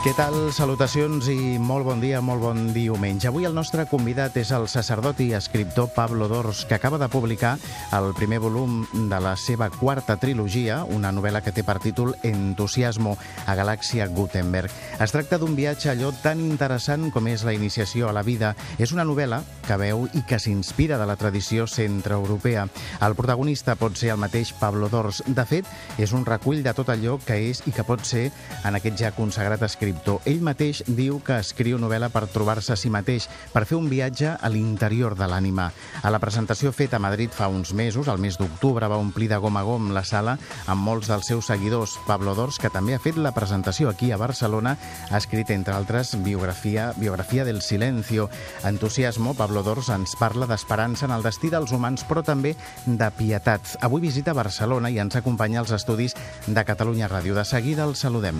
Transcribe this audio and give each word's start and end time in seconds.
Què 0.00 0.14
tal? 0.16 0.32
Salutacions 0.56 1.26
i 1.28 1.58
molt 1.60 1.84
bon 1.84 1.98
dia, 2.00 2.22
molt 2.24 2.40
bon 2.40 2.60
diumenge. 2.72 3.26
Avui 3.28 3.44
el 3.44 3.52
nostre 3.52 3.82
convidat 3.84 4.38
és 4.40 4.48
el 4.56 4.62
sacerdot 4.72 5.18
i 5.20 5.34
escriptor 5.36 5.90
Pablo 5.92 6.24
Dors, 6.24 6.62
que 6.64 6.78
acaba 6.78 6.96
de 6.96 7.10
publicar 7.12 7.58
el 7.92 8.08
primer 8.16 8.38
volum 8.40 8.78
de 9.10 9.18
la 9.20 9.34
seva 9.36 9.68
quarta 9.68 10.16
trilogia, 10.16 10.78
una 10.88 11.10
novel·la 11.12 11.42
que 11.44 11.52
té 11.52 11.60
per 11.68 11.76
títol 11.84 12.14
Entusiasmo 12.24 13.12
a 13.44 13.56
Galàxia 13.58 14.06
Gutenberg. 14.08 14.72
Es 14.96 15.12
tracta 15.12 15.36
d'un 15.36 15.52
viatge 15.58 15.92
allò 15.92 16.14
tan 16.22 16.40
interessant 16.46 17.10
com 17.12 17.28
és 17.28 17.44
la 17.44 17.52
iniciació 17.52 18.08
a 18.08 18.16
la 18.16 18.24
vida. 18.24 18.54
És 18.80 18.96
una 18.96 19.04
novel·la 19.04 19.42
que 19.68 19.76
veu 19.84 20.06
i 20.16 20.24
que 20.24 20.40
s'inspira 20.40 20.96
de 20.96 21.10
la 21.10 21.18
tradició 21.20 21.68
centroeuropea. 21.68 22.64
El 23.04 23.18
protagonista 23.20 23.76
pot 23.76 24.00
ser 24.00 24.14
el 24.16 24.24
mateix 24.24 24.56
Pablo 24.56 24.88
Dors. 24.88 25.20
De 25.28 25.44
fet, 25.44 25.68
és 26.00 26.16
un 26.16 26.24
recull 26.24 26.64
de 26.64 26.72
tot 26.72 26.88
allò 26.88 27.20
que 27.20 27.36
és 27.52 27.60
i 27.68 27.76
que 27.76 27.84
pot 27.84 28.00
ser 28.00 28.30
en 28.64 28.80
aquest 28.80 28.96
ja 29.04 29.12
consagrat 29.12 29.60
escriptor 29.60 29.89
escriptor. 29.90 30.20
Ell 30.24 30.42
mateix 30.44 30.82
diu 30.86 31.18
que 31.24 31.38
escriu 31.42 31.78
novel·la 31.80 32.10
per 32.14 32.28
trobar-se 32.30 32.74
a 32.74 32.78
si 32.78 32.90
mateix, 32.92 33.26
per 33.52 33.64
fer 33.66 33.76
un 33.78 33.88
viatge 33.90 34.36
a 34.38 34.48
l'interior 34.48 35.16
de 35.18 35.26
l'ànima. 35.26 35.70
A 36.02 36.10
la 36.10 36.20
presentació 36.22 36.70
feta 36.72 36.98
a 36.98 37.02
Madrid 37.02 37.32
fa 37.34 37.48
uns 37.48 37.72
mesos, 37.74 38.08
al 38.08 38.20
mes 38.22 38.38
d'octubre, 38.38 38.86
va 38.86 39.00
omplir 39.00 39.28
de 39.30 39.38
gom 39.42 39.56
a 39.56 39.64
gom 39.66 39.90
la 39.94 40.04
sala 40.04 40.36
amb 40.66 40.84
molts 40.86 41.10
dels 41.10 41.26
seus 41.26 41.50
seguidors. 41.50 41.96
Pablo 42.06 42.34
Dors, 42.34 42.58
que 42.58 42.70
també 42.70 42.94
ha 42.94 43.02
fet 43.02 43.18
la 43.18 43.34
presentació 43.34 43.90
aquí 43.90 44.12
a 44.12 44.20
Barcelona, 44.20 44.76
ha 45.10 45.18
escrit, 45.18 45.50
entre 45.50 45.74
altres, 45.74 46.14
biografia, 46.22 46.92
biografia 46.96 47.44
del 47.44 47.62
silencio. 47.62 48.28
Entusiasmo, 48.64 49.34
Pablo 49.34 49.64
Dors 49.66 49.90
ens 49.90 50.14
parla 50.20 50.46
d'esperança 50.46 51.08
en 51.08 51.16
el 51.16 51.26
destí 51.26 51.50
dels 51.50 51.72
humans, 51.72 52.06
però 52.06 52.22
també 52.22 52.54
de 52.86 53.10
pietat. 53.18 53.76
Avui 53.80 54.06
visita 54.06 54.36
Barcelona 54.36 54.90
i 54.90 55.00
ens 55.02 55.18
acompanya 55.18 55.60
als 55.64 55.74
estudis 55.74 56.16
de 56.46 56.64
Catalunya 56.64 57.10
Ràdio. 57.10 57.34
De 57.34 57.44
seguida 57.44 57.84
el 57.88 57.96
saludem. 57.96 58.38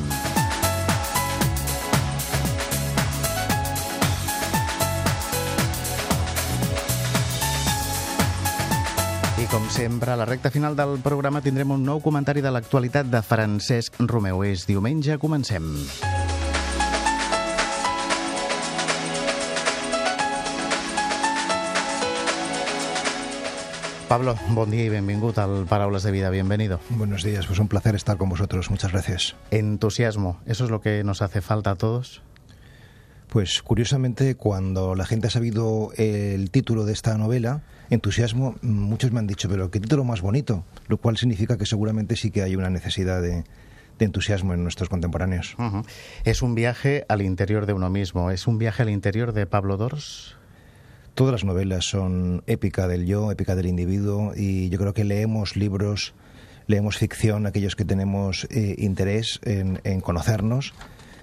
Com 9.51 9.69
sempre, 9.69 10.13
a 10.13 10.17
la 10.17 10.25
recta 10.25 10.51
final 10.51 10.77
del 10.79 11.01
programa 11.03 11.41
tindrem 11.43 11.73
un 11.75 11.83
nou 11.83 11.99
comentari 11.99 12.39
de 12.45 12.53
l'actualitat 12.55 13.09
de 13.11 13.19
Francesc 13.27 13.97
Romeu. 13.99 14.45
És 14.47 14.63
diumenge, 14.69 15.17
comencem. 15.19 15.67
Pablo, 24.07 24.37
bon 24.55 24.71
dia 24.71 24.87
y 24.87 24.93
benvingut 24.95 25.39
al 25.43 25.67
Paraules 25.67 26.07
de 26.07 26.13
Vida. 26.15 26.31
Bienvenido. 26.31 26.79
Buenos 26.91 27.25
días, 27.25 27.47
pues 27.47 27.59
un 27.59 27.67
placer 27.67 27.97
estar 27.97 28.19
con 28.19 28.29
vosotros. 28.29 28.71
Muchas 28.71 28.93
gracias. 28.93 29.35
Entusiasmo, 29.51 30.39
¿eso 30.47 30.65
es 30.65 30.71
lo 30.71 30.81
que 30.81 31.03
nos 31.03 31.23
hace 31.23 31.41
falta 31.41 31.73
a 31.73 31.77
todos? 31.77 32.23
Pues 33.29 33.63
curiosamente, 33.63 34.37
cuando 34.37 34.95
la 34.95 35.07
gente 35.07 35.27
ha 35.27 35.31
sabido 35.31 35.91
el 35.97 36.51
título 36.51 36.85
de 36.85 36.93
esta 36.93 37.19
novela, 37.19 37.63
Entusiasmo, 37.91 38.55
muchos 38.63 39.13
me 39.13 39.19
han 39.19 39.27
dicho, 39.27 39.49
pero 39.49 39.71
qué 39.71 39.81
título 39.81 40.05
más 40.05 40.21
bonito, 40.21 40.65
lo 40.89 40.99
cual 40.99 41.17
significa 41.17 41.59
que 41.59 41.67
seguramente 41.67 42.17
sí 42.17 42.31
que 42.31 42.43
hay 42.43 42.57
una 42.57 42.71
necesidad 42.71 43.21
de, 43.21 43.45
entusiasmo 43.99 44.55
en 44.55 44.63
nuestros 44.63 44.89
contemporáneos. 44.89 45.57
Es 46.25 46.41
un 46.41 46.55
viaje 46.55 47.05
al 47.09 47.21
interior 47.21 47.67
de 47.67 47.75
uno 47.75 47.91
mismo, 47.91 48.31
es 48.31 48.47
un 48.47 48.57
viaje 48.57 48.83
al 48.83 48.89
interior 48.89 49.35
de 49.35 49.47
Pablo 49.47 49.77
Dors. 49.77 50.37
Todas 51.15 51.33
las 51.33 51.45
novelas 51.45 51.85
son 51.85 52.43
épica 52.47 52.89
del 52.89 53.05
yo, 53.05 53.31
épica 53.31 53.57
del 53.57 53.67
individuo, 53.67 54.33
y 54.35 54.71
yo 54.71 54.79
creo 54.79 54.95
que 54.95 55.05
leemos 55.05 55.55
libros, 55.55 56.15
leemos 56.67 56.97
ficción, 56.97 57.47
aquellos 57.47 57.77
que 57.77 57.85
tenemos 57.85 58.47
eh, 58.51 58.77
interés 58.79 59.39
en, 59.45 59.83
en 59.85 60.01
conocernos 60.01 60.73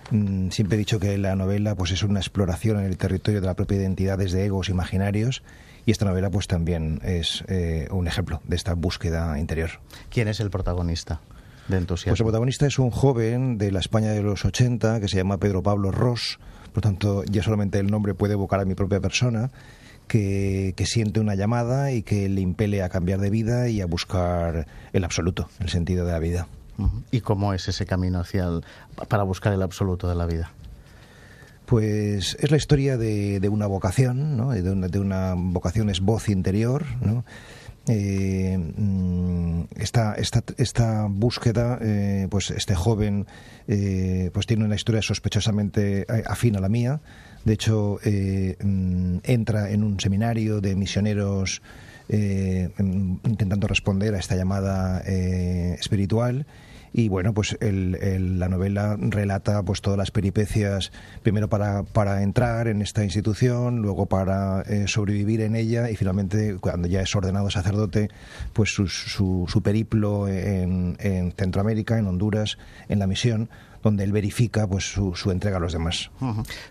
Mm, 0.09 0.51
siempre 0.51 0.75
he 0.75 0.79
dicho 0.79 1.00
que 1.00 1.17
la 1.17 1.35
novela 1.35 1.75
pues 1.75 1.91
es 1.91 2.03
una 2.03 2.19
exploración 2.19 2.79
en 2.79 2.85
el 2.85 2.97
territorio 2.97 3.41
de 3.41 3.47
la 3.47 3.56
propia 3.56 3.77
identidad 3.77 4.17
desde 4.17 4.45
egos 4.45 4.69
imaginarios 4.69 5.44
y 5.87 5.91
esta 5.91 6.03
novela 6.03 6.29
pues 6.29 6.47
también 6.47 6.99
es 7.01 7.45
eh, 7.47 7.87
un 7.91 8.07
ejemplo 8.07 8.41
de 8.43 8.57
esta 8.57 8.73
búsqueda 8.73 9.39
interior. 9.39 9.69
¿Quién 10.09 10.27
es 10.27 10.41
el 10.41 10.49
protagonista? 10.49 11.21
De 11.69 11.77
entusiasmo. 11.77 12.11
Pues 12.11 12.19
el 12.19 12.25
protagonista 12.25 12.67
es 12.67 12.77
un 12.77 12.91
joven 12.91 13.57
de 13.57 13.71
la 13.71 13.79
España 13.79 14.11
de 14.11 14.21
los 14.21 14.43
80 14.43 14.99
que 14.99 15.07
se 15.07 15.15
llama 15.15 15.37
Pedro 15.37 15.63
Pablo 15.63 15.91
Ross, 15.91 16.39
por 16.73 16.83
tanto 16.83 17.23
ya 17.23 17.41
solamente 17.41 17.79
el 17.79 17.87
nombre 17.87 18.13
puede 18.13 18.33
evocar 18.33 18.59
a 18.59 18.65
mi 18.65 18.75
propia 18.75 18.99
persona, 18.99 19.49
que, 20.09 20.73
que, 20.75 20.85
siente 20.85 21.21
una 21.21 21.35
llamada 21.35 21.93
y 21.93 22.03
que 22.03 22.27
le 22.27 22.41
impele 22.41 22.83
a 22.83 22.89
cambiar 22.89 23.21
de 23.21 23.29
vida 23.29 23.69
y 23.69 23.79
a 23.79 23.85
buscar 23.85 24.67
el 24.91 25.03
absoluto, 25.05 25.49
el 25.59 25.69
sentido 25.69 26.05
de 26.05 26.11
la 26.11 26.19
vida. 26.19 26.47
¿Y 27.11 27.21
cómo 27.21 27.53
es 27.53 27.69
ese 27.69 27.85
camino 27.85 28.19
hacia 28.19 28.45
para 29.07 29.23
buscar 29.23 29.53
el 29.53 29.61
absoluto 29.61 30.09
de 30.09 30.15
la 30.15 30.25
vida? 30.25 30.51
Pues 31.67 32.38
es 32.39 32.50
la 32.50 32.55
historia 32.55 32.95
de, 32.95 33.41
de 33.41 33.50
una 33.50 33.67
vocación, 33.67 34.38
¿no? 34.38 34.51
de, 34.51 35.00
una, 35.00 35.33
vocación 35.35 35.89
es 35.89 36.00
voz 36.00 36.29
interior, 36.29 36.85
¿no? 37.01 37.25
Eh, 37.89 38.57
mm, 38.57 39.63
esta, 39.75 40.13
esta, 40.13 40.44
esta, 40.56 41.07
búsqueda, 41.09 41.77
eh, 41.81 42.27
pues 42.29 42.51
este 42.51 42.73
joven 42.73 43.27
eh, 43.67 44.29
pues 44.33 44.45
tiene 44.45 44.63
una 44.63 44.75
historia 44.75 45.01
sospechosamente 45.01 46.06
afín 46.25 46.56
a 46.56 46.61
la 46.61 46.69
mía. 46.69 47.01
De 47.44 47.53
hecho, 47.56 48.00
mm, 48.01 49.17
entra 49.23 49.69
en 49.69 49.83
un 49.83 50.00
seminario 50.00 50.61
de 50.61 50.73
misioneros 50.73 51.61
intentando 52.09 53.67
responder 53.67 54.16
a 54.16 54.19
esta 54.19 54.38
llamada 54.38 55.01
espiritual 55.01 56.45
y 56.93 57.09
bueno, 57.09 57.33
pues 57.33 57.57
el, 57.59 58.39
la 58.39 58.49
novela 58.49 58.97
relata 58.99 59.61
pues 59.63 59.81
todas 59.81 59.97
las 59.97 60.11
peripecias, 60.11 60.91
primero 61.23 61.47
para, 61.49 61.83
para 61.83 62.23
entrar 62.23 62.67
en 62.67 62.81
esta 62.81 63.03
institución, 63.03 63.81
luego 63.81 64.05
para 64.05 64.61
eh, 64.61 64.87
sobrevivir 64.87 65.41
en 65.41 65.55
ella 65.55 65.89
y 65.89 65.95
finalmente 65.95 66.57
cuando 66.59 66.87
ya 66.87 67.01
es 67.01 67.15
ordenado 67.15 67.49
sacerdote, 67.49 68.09
pues 68.53 68.73
su, 68.73 68.87
su, 68.87 69.45
su 69.47 69.61
periplo 69.61 70.27
en, 70.27 70.97
en, 70.99 71.31
Centroamérica, 71.31 71.97
en 71.97 72.07
Honduras, 72.07 72.57
en 72.89 72.99
la 72.99 73.07
misión, 73.07 73.49
donde 73.83 74.03
él 74.03 74.11
verifica 74.11 74.67
pues 74.67 74.91
su, 74.91 75.15
su 75.15 75.31
entrega 75.31 75.57
a 75.57 75.59
los 75.59 75.73
demás. 75.73 76.11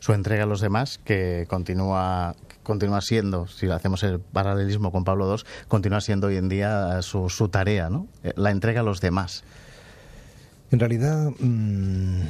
Su 0.00 0.12
entrega 0.12 0.44
a 0.44 0.47
los 0.47 0.60
demás 0.60 1.00
que 1.05 1.47
continúa 1.49 2.34
continúa 2.62 3.00
siendo, 3.00 3.47
si 3.47 3.71
hacemos 3.71 4.03
el 4.03 4.19
paralelismo 4.19 4.91
con 4.91 5.05
Pablo 5.05 5.32
II, 5.32 5.44
continúa 5.69 6.00
siendo 6.00 6.26
hoy 6.26 6.37
en 6.37 6.49
día 6.49 7.00
su, 7.00 7.28
su 7.28 7.49
tarea, 7.49 7.88
¿no? 7.91 8.09
Eh, 8.25 8.32
la 8.34 8.50
entrega 8.50 8.81
a 8.81 8.82
los 8.82 9.00
demás. 9.00 9.44
En 10.71 10.81
realidad, 10.81 11.31
mmm, 11.38 12.22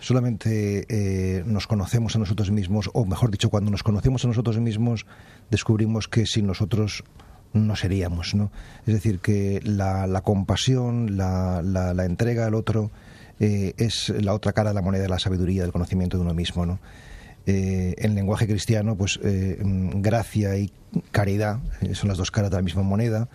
solamente 0.00 0.86
eh, 0.88 1.42
nos 1.46 1.66
conocemos 1.66 2.16
a 2.16 2.18
nosotros 2.18 2.50
mismos, 2.50 2.90
o 2.92 3.04
mejor 3.04 3.30
dicho, 3.30 3.50
cuando 3.50 3.70
nos 3.70 3.82
conocemos 3.82 4.24
a 4.24 4.28
nosotros 4.28 4.58
mismos, 4.58 5.06
descubrimos 5.50 6.08
que 6.08 6.26
sin 6.26 6.46
nosotros 6.46 7.04
no 7.52 7.76
seríamos, 7.76 8.34
¿no? 8.34 8.50
Es 8.86 8.94
decir, 8.94 9.18
que 9.18 9.60
la, 9.64 10.20
compasión, 10.22 11.16
la, 11.16 11.62
la, 11.62 12.04
entrega 12.04 12.46
al 12.46 12.54
otro, 12.54 12.90
eh, 13.40 13.74
es 13.76 14.10
la 14.10 14.34
otra 14.34 14.52
cara 14.52 14.70
de 14.70 14.74
la 14.74 14.82
moneda 14.82 15.02
de 15.02 15.08
la 15.08 15.18
sabiduría, 15.18 15.62
del 15.62 15.72
conocimiento 15.72 16.16
de 16.16 16.22
uno 16.22 16.34
mismo, 16.34 16.66
¿no? 16.66 16.78
Eh, 17.46 17.94
en 17.98 18.14
lenguaje 18.14 18.46
cristiano, 18.46 18.96
pues 18.96 19.18
eh, 19.24 19.58
gracia 19.62 20.56
y 20.56 20.70
caridad 21.10 21.58
son 21.94 22.08
las 22.08 22.18
dos 22.18 22.30
caras 22.30 22.50
de 22.50 22.58
la 22.58 22.62
misma 22.62 22.82
moneda. 22.82 23.28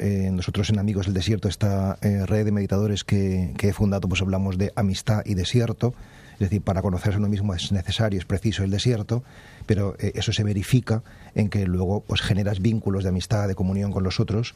Eh, 0.00 0.30
nosotros 0.32 0.70
en 0.70 0.78
Amigos 0.78 1.06
del 1.06 1.14
Desierto, 1.14 1.48
esta 1.48 1.98
eh, 2.02 2.26
red 2.26 2.44
de 2.44 2.52
meditadores 2.52 3.04
que, 3.04 3.54
he 3.60 3.72
fundado, 3.72 4.08
pues 4.08 4.20
hablamos 4.20 4.58
de 4.58 4.72
amistad 4.74 5.22
y 5.24 5.34
desierto. 5.34 5.94
Es 6.34 6.40
decir, 6.40 6.62
para 6.62 6.82
conocerse 6.82 7.16
a 7.16 7.18
uno 7.18 7.28
mismo 7.28 7.54
es 7.54 7.72
necesario, 7.72 8.18
es 8.18 8.24
preciso 8.24 8.64
el 8.64 8.70
desierto, 8.70 9.22
pero 9.66 9.94
eh, 9.98 10.12
eso 10.14 10.32
se 10.32 10.44
verifica 10.44 11.02
en 11.34 11.48
que 11.48 11.66
luego 11.66 12.00
pues 12.00 12.22
generas 12.22 12.60
vínculos 12.60 13.02
de 13.02 13.10
amistad, 13.10 13.48
de 13.48 13.54
comunión 13.54 13.92
con 13.92 14.04
los 14.04 14.20
otros, 14.20 14.54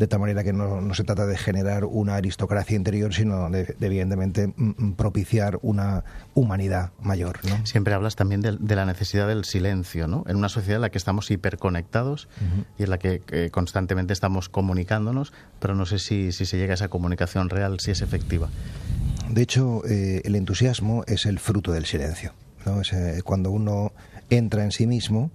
de 0.00 0.08
tal 0.08 0.18
manera 0.18 0.42
que 0.42 0.54
no, 0.54 0.80
no, 0.80 0.94
se 0.94 1.04
trata 1.04 1.26
de 1.26 1.36
generar 1.36 1.84
una 1.84 2.14
aristocracia 2.14 2.74
interior, 2.74 3.12
sino 3.12 3.50
de, 3.50 3.76
de 3.78 3.86
evidentemente 3.86 4.46
mm, 4.46 4.72
mm, 4.78 4.92
propiciar 4.94 5.58
una 5.60 6.04
humanidad 6.32 6.92
mayor. 7.02 7.38
¿no? 7.46 7.66
Siempre 7.66 7.92
hablas 7.92 8.16
también 8.16 8.40
de, 8.40 8.56
de, 8.58 8.76
la 8.76 8.86
necesidad 8.86 9.28
del 9.28 9.44
silencio, 9.44 10.08
¿no? 10.08 10.24
En 10.26 10.36
una 10.36 10.48
sociedad 10.48 10.76
en 10.76 10.80
la 10.80 10.90
que 10.90 10.96
estamos 10.96 11.30
hiperconectados 11.30 12.28
uh 12.40 12.44
-huh. 12.44 12.64
y 12.78 12.84
en 12.84 12.90
la 12.90 12.98
que 12.98 13.20
eh, 13.30 13.50
constantemente 13.52 14.14
estamos 14.14 14.48
comunicándonos, 14.48 15.34
pero 15.58 15.74
no 15.74 15.84
sé 15.84 15.98
si, 15.98 16.32
si 16.32 16.46
se 16.46 16.56
llega 16.56 16.72
a 16.72 16.76
esa 16.76 16.88
comunicación 16.88 17.50
real, 17.50 17.78
si 17.78 17.90
es 17.90 18.00
efectiva. 18.00 18.48
De 19.28 19.42
hecho, 19.42 19.82
eh, 19.86 20.22
el 20.24 20.34
entusiasmo 20.34 21.04
es 21.08 21.26
el 21.26 21.38
fruto 21.38 21.72
del 21.72 21.84
silencio. 21.84 22.32
¿no? 22.64 22.80
Es, 22.80 22.94
eh, 22.94 23.20
cuando 23.22 23.50
uno 23.50 23.92
entra 24.30 24.64
en 24.64 24.70
sí 24.70 24.86
mismo, 24.86 25.30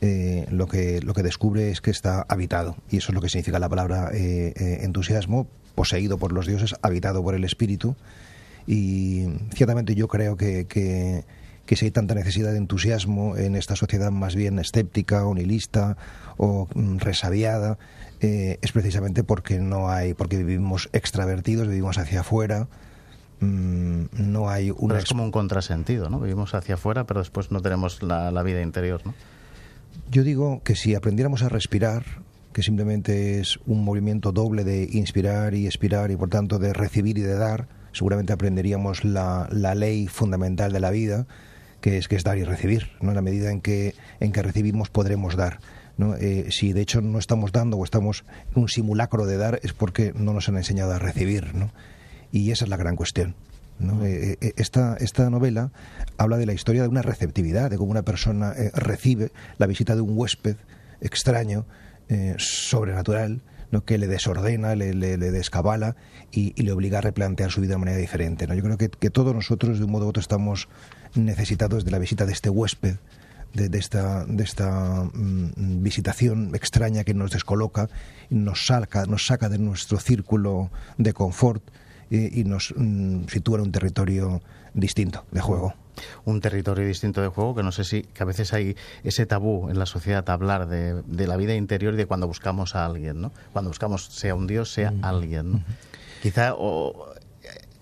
eh, 0.00 0.46
lo, 0.50 0.66
que, 0.66 1.00
lo 1.00 1.14
que 1.14 1.22
descubre 1.22 1.70
es 1.70 1.80
que 1.80 1.90
está 1.90 2.24
habitado. 2.28 2.76
Y 2.90 2.98
eso 2.98 3.12
es 3.12 3.14
lo 3.14 3.20
que 3.20 3.28
significa 3.28 3.58
la 3.58 3.68
palabra 3.68 4.10
eh, 4.12 4.52
eh, 4.56 4.78
entusiasmo, 4.82 5.46
poseído 5.74 6.18
por 6.18 6.32
los 6.32 6.46
dioses, 6.46 6.74
habitado 6.82 7.22
por 7.22 7.34
el 7.34 7.44
espíritu. 7.44 7.96
Y 8.66 9.26
ciertamente 9.54 9.94
yo 9.94 10.08
creo 10.08 10.36
que, 10.36 10.66
que, 10.66 11.24
que, 11.64 11.76
si 11.76 11.86
hay 11.86 11.90
tanta 11.92 12.14
necesidad 12.14 12.52
de 12.52 12.58
entusiasmo 12.58 13.36
en 13.36 13.54
esta 13.54 13.76
sociedad 13.76 14.10
más 14.10 14.34
bien 14.34 14.58
escéptica 14.58 15.24
o 15.24 15.34
nihilista 15.34 15.96
o 16.36 16.68
mm, 16.74 16.98
resabiada, 16.98 17.78
eh, 18.20 18.58
es 18.62 18.72
precisamente 18.72 19.24
porque 19.24 19.58
no 19.60 19.88
hay, 19.88 20.14
porque 20.14 20.38
vivimos 20.38 20.88
extravertidos, 20.92 21.68
vivimos 21.68 21.98
hacia 21.98 22.20
afuera, 22.20 22.68
mm, 23.40 24.04
no 24.12 24.50
hay 24.50 24.70
una... 24.70 24.94
Pero 24.94 24.98
es 24.98 25.08
como 25.08 25.22
un 25.22 25.30
contrasentido, 25.30 26.10
¿no? 26.10 26.18
Vivimos 26.18 26.54
hacia 26.54 26.74
afuera, 26.74 27.04
pero 27.04 27.20
después 27.20 27.52
no 27.52 27.60
tenemos 27.60 28.02
la, 28.02 28.30
la 28.30 28.42
vida 28.42 28.62
interior, 28.62 29.02
¿no? 29.04 29.14
Yo 30.10 30.22
digo 30.22 30.62
que 30.62 30.76
si 30.76 30.94
aprendiéramos 30.94 31.42
a 31.42 31.48
respirar, 31.48 32.04
que 32.52 32.62
simplemente 32.62 33.40
es 33.40 33.58
un 33.66 33.84
movimiento 33.84 34.32
doble 34.32 34.64
de 34.64 34.88
inspirar 34.92 35.54
y 35.54 35.66
expirar 35.66 36.10
y 36.10 36.16
por 36.16 36.30
tanto 36.30 36.58
de 36.58 36.72
recibir 36.72 37.18
y 37.18 37.22
de 37.22 37.34
dar, 37.34 37.68
seguramente 37.92 38.32
aprenderíamos 38.32 39.04
la, 39.04 39.48
la 39.50 39.74
ley 39.74 40.06
fundamental 40.06 40.72
de 40.72 40.80
la 40.80 40.90
vida, 40.90 41.26
que 41.80 41.98
es, 41.98 42.08
que 42.08 42.16
es 42.16 42.24
dar 42.24 42.38
y 42.38 42.44
recibir. 42.44 42.90
¿no? 43.00 43.10
En 43.10 43.16
la 43.16 43.22
medida 43.22 43.50
en 43.50 43.60
que, 43.60 43.94
en 44.20 44.32
que 44.32 44.42
recibimos 44.42 44.90
podremos 44.90 45.36
dar. 45.36 45.60
¿no? 45.96 46.14
Eh, 46.16 46.46
si 46.50 46.72
de 46.72 46.82
hecho 46.82 47.00
no 47.00 47.18
estamos 47.18 47.52
dando 47.52 47.76
o 47.76 47.84
estamos 47.84 48.24
en 48.54 48.62
un 48.62 48.68
simulacro 48.68 49.26
de 49.26 49.36
dar 49.36 49.60
es 49.62 49.72
porque 49.72 50.12
no 50.14 50.32
nos 50.32 50.48
han 50.48 50.56
enseñado 50.56 50.92
a 50.92 50.98
recibir. 50.98 51.54
¿no? 51.54 51.70
Y 52.32 52.50
esa 52.50 52.64
es 52.64 52.70
la 52.70 52.76
gran 52.76 52.96
cuestión. 52.96 53.34
Eh, 53.80 54.38
eh, 54.40 54.52
esta, 54.56 54.96
esta 55.00 55.28
novela 55.28 55.70
habla 56.16 56.38
de 56.38 56.46
la 56.46 56.54
historia 56.54 56.82
de 56.82 56.88
una 56.88 57.02
receptividad, 57.02 57.70
de 57.70 57.76
cómo 57.76 57.90
una 57.90 58.02
persona 58.02 58.52
eh, 58.56 58.70
recibe 58.74 59.32
la 59.58 59.66
visita 59.66 59.94
de 59.94 60.00
un 60.00 60.16
huésped 60.16 60.56
extraño, 61.00 61.66
sobrenatural, 62.38 63.42
que 63.84 63.98
le 63.98 64.06
desordena, 64.06 64.76
le, 64.76 64.94
le, 64.94 65.16
descabala 65.18 65.96
y, 66.30 66.54
le 66.62 66.72
obliga 66.72 66.98
a 66.98 67.00
replantear 67.00 67.50
su 67.50 67.60
vida 67.60 67.72
de 67.72 67.78
manera 67.78 67.98
diferente. 67.98 68.46
¿no? 68.46 68.54
Yo 68.54 68.62
creo 68.62 68.78
que, 68.78 69.10
todos 69.10 69.34
nosotros, 69.34 69.78
de 69.78 69.84
un 69.84 69.90
modo 69.90 70.06
u 70.06 70.08
otro, 70.08 70.20
estamos 70.20 70.68
necesitados 71.14 71.84
de 71.84 71.90
la 71.90 71.98
visita 71.98 72.24
de 72.24 72.32
este 72.32 72.48
huésped, 72.48 72.96
de, 73.52 73.78
esta, 73.78 74.24
de 74.24 74.44
esta 74.44 75.10
mm, 75.12 75.82
visitación 75.82 76.54
extraña 76.54 77.04
que 77.04 77.12
nos 77.12 77.32
descoloca, 77.32 77.88
nos 78.30 78.66
saca, 78.66 79.04
nos 79.06 79.26
saca 79.26 79.48
de 79.48 79.58
nuestro 79.58 79.98
círculo 79.98 80.70
de 80.96 81.12
confort 81.12 81.62
y, 82.10 82.40
y 82.40 82.44
nos 82.44 82.74
mm, 82.76 83.24
sitúa 83.28 83.58
en 83.58 83.64
un 83.64 83.72
territorio 83.72 84.42
distinto 84.74 85.24
de 85.30 85.40
juego 85.40 85.74
un 86.24 86.40
territorio 86.40 86.86
distinto 86.86 87.22
de 87.22 87.28
juego, 87.28 87.54
que 87.54 87.62
no 87.62 87.72
sé 87.72 87.84
si 87.84 88.02
que 88.02 88.22
a 88.22 88.26
veces 88.26 88.52
hay 88.52 88.76
ese 89.02 89.26
tabú 89.26 89.70
en 89.70 89.78
la 89.78 89.86
sociedad 89.86 90.28
hablar 90.30 90.68
de, 90.68 91.02
de, 91.02 91.26
la 91.26 91.36
vida 91.36 91.54
interior 91.54 91.94
y 91.94 91.96
de 91.96 92.06
cuando 92.06 92.26
buscamos 92.26 92.74
a 92.74 92.84
alguien, 92.84 93.20
¿no? 93.20 93.32
Cuando 93.52 93.70
buscamos 93.70 94.06
sea 94.06 94.34
un 94.34 94.46
dios, 94.46 94.72
sea 94.72 94.90
mm. 94.90 95.04
alguien, 95.04 95.52
¿no? 95.52 95.64
Quizá 96.22 96.54
o, 96.54 97.14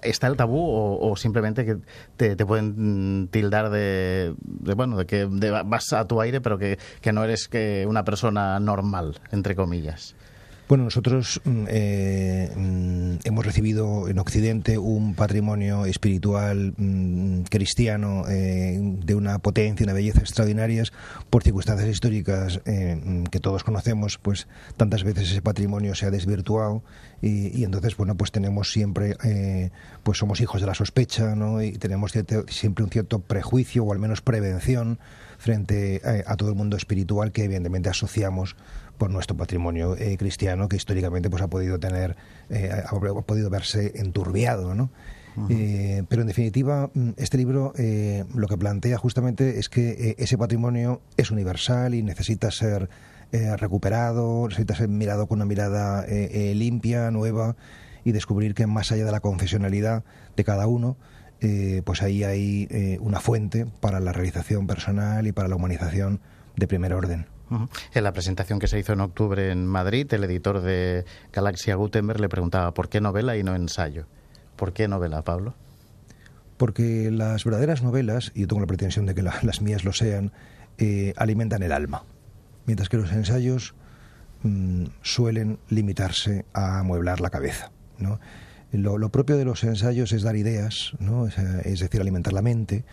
está 0.03 0.27
el 0.27 0.37
tabú 0.37 0.59
o, 0.59 1.11
o 1.11 1.17
simplemente 1.17 1.65
que 1.65 1.79
te, 2.17 2.37
te, 2.37 2.47
pueden 2.47 3.29
tildar 3.31 3.71
de, 3.71 4.35
de 4.39 4.75
bueno 4.75 4.99
de 4.99 5.07
que 5.07 5.27
de, 5.27 5.51
vas 5.51 5.93
a 5.93 6.07
tu 6.07 6.21
aire 6.21 6.41
pero 6.41 6.59
que, 6.59 6.79
que 7.01 7.13
no 7.13 7.25
eres 7.25 7.49
que 7.49 7.87
una 7.89 8.05
persona 8.05 8.61
normal 8.61 9.19
entre 9.33 9.57
comillas 9.57 10.15
bueno, 10.69 10.85
nosotros 10.85 11.43
eh, 11.69 12.51
hemos 13.25 13.45
recibido 13.45 14.09
en 14.09 14.19
Occidente 14.19 14.79
un 14.79 15.15
patrimonio 15.15 15.85
espiritual 15.85 16.75
mm, 16.77 17.43
cristiano 17.51 18.25
eh, 18.29 18.79
de 18.81 19.15
una 19.15 19.39
potencia, 19.41 19.85
y 19.85 19.85
una 19.85 19.93
belleza 19.93 20.21
extraordinarias 20.21 20.93
por 21.29 21.43
circunstancias 21.43 21.89
históricas 21.89 22.61
eh, 22.65 23.25
que 23.31 23.41
todos 23.41 23.63
conocemos, 23.63 24.19
pues 24.19 24.49
tantas 24.77 25.05
veces 25.05 25.31
ese 25.31 25.43
patrimonio 25.43 25.95
se 25.95 26.07
ha 26.07 26.11
desvirtuado 26.11 26.83
y, 27.21 27.65
entonces, 27.65 27.97
bueno, 27.97 28.17
pues 28.17 28.33
tenemos 28.33 28.71
siempre, 28.71 29.17
eh, 29.25 29.71
pues 30.03 30.19
somos 30.19 30.43
hijos 30.43 30.61
de 30.61 30.67
la 30.67 30.75
sospecha, 30.75 31.35
¿no? 31.35 31.63
Y 31.63 31.73
tenemos 31.73 32.13
siempre 32.49 32.85
un 32.85 32.91
cierto 32.91 33.21
prejuicio 33.21 33.85
o 33.85 33.93
al 33.93 33.99
menos 33.99 34.21
prevención 34.21 34.99
frente 35.39 36.03
a 36.27 36.37
todo 36.37 36.51
el 36.51 36.55
mundo 36.55 36.77
espiritual 36.77 37.33
que 37.33 37.45
evidentemente 37.45 37.89
asociamos 37.89 38.57
por 38.99 39.11
nuestro 39.11 39.37
patrimonio 39.37 39.97
eh, 39.97 40.17
cristiano 40.17 40.69
que 40.69 40.77
históricamente 40.77 41.31
pues 41.31 41.43
ha 41.43 41.49
podido 41.49 41.79
tener 41.79 42.17
eh, 42.51 42.71
ha, 42.71 42.91
podido 43.23 43.51
verse 43.51 43.93
enturbiado 43.97 44.75
no 44.75 44.91
uh 45.37 45.41
-huh. 45.41 45.47
eh, 45.51 46.05
pero 46.09 46.23
en 46.23 46.29
definitiva 46.29 46.91
mm, 46.95 47.11
este 47.17 47.37
libro 47.37 47.73
eh, 47.77 48.25
lo 48.35 48.49
que 48.49 48.57
plantea 48.57 48.99
justamente 48.99 49.59
es 49.59 49.69
que 49.69 49.91
eh, 49.91 50.15
ese 50.19 50.39
patrimonio 50.39 51.01
es 51.17 51.31
universal 51.31 51.95
y 51.95 52.03
necesita 52.03 52.51
ser 52.51 52.89
eh, 53.33 53.57
recuperado 53.57 54.47
necesita 54.49 54.75
ser 54.75 54.89
mirado 54.89 55.27
con 55.27 55.39
una 55.39 55.47
mirada 55.47 56.07
limpia 56.07 57.11
nueva 57.11 57.57
y 58.05 58.13
descubrir 58.13 58.55
que 58.55 58.67
más 58.67 58.93
allá 58.93 59.05
de 59.05 59.13
la 59.13 59.21
confesionalidad 59.21 60.05
de 60.37 60.45
cada 60.45 60.67
uno 60.67 60.97
pues 61.85 62.01
ahí 62.01 62.25
hay 62.25 62.97
una 63.03 63.21
fuente 63.21 63.67
para 63.81 64.01
la 64.01 64.13
realización 64.13 64.67
personal 64.67 65.27
y 65.27 65.33
para 65.33 65.47
la 65.47 65.57
humanización 65.57 66.21
de 66.57 66.67
primer 66.67 66.95
orden. 66.95 67.27
En 67.95 68.05
la 68.05 68.13
presentación 68.13 68.59
que 68.59 68.67
se 68.67 68.79
hizo 68.79 68.93
en 68.93 69.01
octubre 69.01 69.51
en 69.51 69.67
Madrid, 69.67 70.13
el 70.13 70.25
editor 70.25 70.61
de 70.61 71.05
Galaxia 71.33 71.75
Gutenberg 71.75 72.21
le 72.21 72.29
preguntaba 72.29 72.75
por 72.75 72.89
qué 72.89 73.01
novela 73.01 73.37
y 73.37 73.43
no 73.43 73.55
ensayo. 73.55 74.07
¿Por 74.57 74.73
qué 74.73 74.89
novela, 74.89 75.23
Pablo? 75.23 75.55
Porque 76.57 77.11
las 77.11 77.45
verdaderas 77.45 77.83
novelas, 77.83 78.33
y 78.35 78.43
yo 78.43 78.49
tengo 78.49 78.61
la 78.61 78.67
pretensión 78.67 79.07
de 79.07 79.15
que 79.15 79.23
la, 79.23 79.35
las 79.43 79.61
mías 79.61 79.85
lo 79.85 79.93
sean, 79.93 80.33
eh, 80.79 81.13
alimentan 81.17 81.63
el 81.63 81.73
alma, 81.73 82.05
mientras 82.67 82.89
que 82.89 82.97
los 82.97 83.13
ensayos 83.13 83.75
mmm, 84.43 84.87
suelen 85.03 85.59
limitarse 85.69 86.45
a 86.53 86.81
amueblar 86.81 87.21
la 87.21 87.31
cabeza. 87.31 87.71
Lo, 88.73 89.09
propio 89.11 89.37
de 89.37 89.45
los 89.45 89.63
ensayos 89.63 90.13
es 90.13 90.23
dar 90.23 90.35
ideas, 90.35 90.95
¿no? 90.99 91.29
es 91.29 91.81
decir, 91.81 92.01
alimentar 92.01 92.33
la 92.33 92.43
mente, 92.43 92.85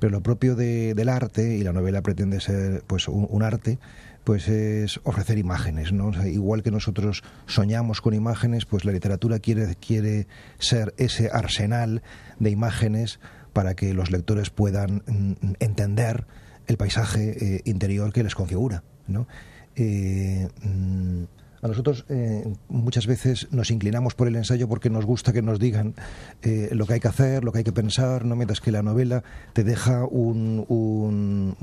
pero 0.00 0.10
lo 0.10 0.22
propio 0.22 0.56
de, 0.56 0.94
del 0.94 1.08
arte, 1.08 1.56
y 1.56 1.62
la 1.62 1.72
novela 1.72 2.02
pretende 2.02 2.40
ser 2.40 2.82
pues 2.86 3.06
un, 3.06 3.28
un 3.30 3.42
arte, 3.42 3.78
pues 4.24 4.48
es 4.48 5.00
ofrecer 5.04 5.38
imágenes, 5.38 5.92
¿no? 5.92 6.08
O 6.08 6.12
sea, 6.12 6.26
igual 6.26 6.62
que 6.62 6.70
nosotros 6.70 7.22
soñamos 7.46 8.00
con 8.00 8.14
imágenes, 8.14 8.66
pues 8.66 8.84
la 8.84 8.92
literatura 8.92 9.38
quiere, 9.38 9.74
quiere 9.76 10.26
ser 10.58 10.94
ese 10.98 11.30
arsenal 11.32 12.02
de 12.38 12.50
imágenes 12.50 13.20
para 13.52 13.74
que 13.74 13.94
los 13.94 14.10
lectores 14.10 14.50
puedan 14.50 15.02
mm, 15.06 15.54
entender 15.60 16.26
el 16.66 16.76
paisaje 16.76 17.56
eh, 17.56 17.62
interior 17.64 18.12
que 18.12 18.22
les 18.22 18.34
configura, 18.34 18.84
¿no? 19.06 19.26
Eh, 19.76 20.48
mm, 20.62 21.24
a 21.62 21.68
nosotros 21.68 22.06
eh, 22.08 22.52
muchas 22.68 23.06
veces 23.06 23.48
nos 23.50 23.70
inclinamos 23.70 24.14
por 24.14 24.28
el 24.28 24.36
ensayo 24.36 24.68
porque 24.68 24.90
nos 24.90 25.04
gusta 25.04 25.32
que 25.32 25.42
nos 25.42 25.58
digan 25.58 25.94
eh, 26.42 26.70
lo 26.72 26.86
que 26.86 26.94
hay 26.94 27.00
que 27.00 27.08
hacer, 27.08 27.44
lo 27.44 27.52
que 27.52 27.58
hay 27.58 27.64
que 27.64 27.72
pensar, 27.72 28.24
no 28.24 28.36
mientras 28.36 28.60
que 28.60 28.72
la 28.72 28.82
novela 28.82 29.22
te 29.52 29.62
deja 29.64 30.04
un, 30.04 30.64
un, 30.68 31.56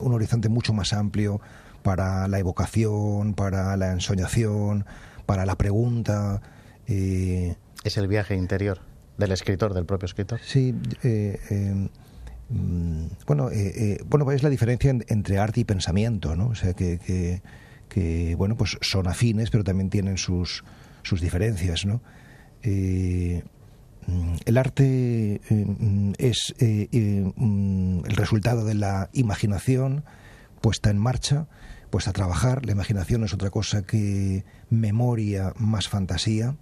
un 0.00 0.12
horizonte 0.12 0.48
mucho 0.48 0.72
más 0.72 0.92
amplio 0.92 1.40
para 1.82 2.28
la 2.28 2.38
evocación, 2.38 3.34
para 3.34 3.76
la 3.76 3.92
ensoñación, 3.92 4.86
para 5.26 5.46
la 5.46 5.56
pregunta. 5.56 6.40
Eh, 6.86 7.56
es 7.84 7.96
el 7.98 8.08
viaje 8.08 8.34
interior 8.34 8.80
del 9.18 9.32
escritor, 9.32 9.74
del 9.74 9.84
propio 9.84 10.06
escritor. 10.06 10.40
Sí. 10.42 10.74
Eh, 11.02 11.38
eh, 11.50 11.88
bueno, 13.26 13.50
bueno, 14.06 14.32
es 14.32 14.42
la 14.42 14.48
diferencia 14.48 14.90
en, 14.90 15.04
entre 15.08 15.38
arte 15.38 15.60
y 15.60 15.64
pensamiento, 15.64 16.34
¿no? 16.34 16.48
O 16.48 16.54
sea, 16.54 16.72
que, 16.72 16.98
que 16.98 17.42
que 17.94 18.34
bueno 18.34 18.56
pues 18.56 18.76
son 18.80 19.06
afines 19.06 19.50
pero 19.50 19.62
también 19.62 19.88
tienen 19.88 20.18
sus, 20.18 20.64
sus 21.04 21.20
diferencias 21.20 21.86
¿no? 21.86 22.02
Eh, 22.62 23.44
el 24.44 24.58
arte 24.58 25.40
eh, 25.48 26.12
es 26.18 26.54
eh, 26.58 26.88
el 26.92 28.16
resultado 28.16 28.64
de 28.64 28.74
la 28.74 29.10
imaginación 29.12 30.04
puesta 30.60 30.90
en 30.90 30.98
marcha 30.98 31.46
puesta 31.90 32.10
a 32.10 32.14
trabajar 32.14 32.66
la 32.66 32.72
imaginación 32.72 33.22
es 33.22 33.32
otra 33.32 33.50
cosa 33.50 33.82
que 33.82 34.44
memoria 34.70 35.52
más 35.56 35.88
fantasía 35.88 36.56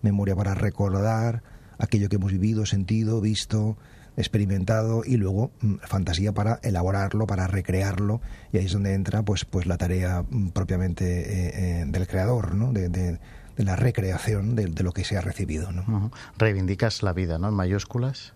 memoria 0.00 0.34
para 0.36 0.54
recordar 0.54 1.42
aquello 1.76 2.08
que 2.08 2.16
hemos 2.16 2.32
vivido 2.32 2.64
sentido 2.64 3.20
visto 3.20 3.76
experimentado 4.18 5.02
y 5.04 5.16
luego 5.16 5.52
mm, 5.60 5.76
fantasía 5.86 6.32
para 6.32 6.58
elaborarlo, 6.62 7.26
para 7.26 7.46
recrearlo 7.46 8.20
y 8.52 8.58
ahí 8.58 8.66
es 8.66 8.72
donde 8.72 8.94
entra 8.94 9.22
pues 9.22 9.44
pues 9.44 9.66
la 9.66 9.78
tarea 9.78 10.24
mm, 10.28 10.48
propiamente 10.48 11.04
eh, 11.20 11.82
eh, 11.82 11.84
del 11.86 12.06
creador, 12.06 12.54
¿no? 12.54 12.72
De, 12.72 12.88
de, 12.88 13.18
de 13.56 13.64
la 13.64 13.76
recreación 13.76 14.56
de, 14.56 14.66
de, 14.66 14.82
lo 14.82 14.92
que 14.92 15.04
se 15.04 15.16
ha 15.16 15.20
recibido, 15.20 15.72
¿no? 15.72 15.82
Uh 15.82 16.06
-huh. 16.06 16.10
Reivindicas 16.36 17.02
la 17.02 17.12
vida, 17.12 17.38
¿no? 17.38 17.48
En 17.48 17.54
mayúsculas. 17.54 18.34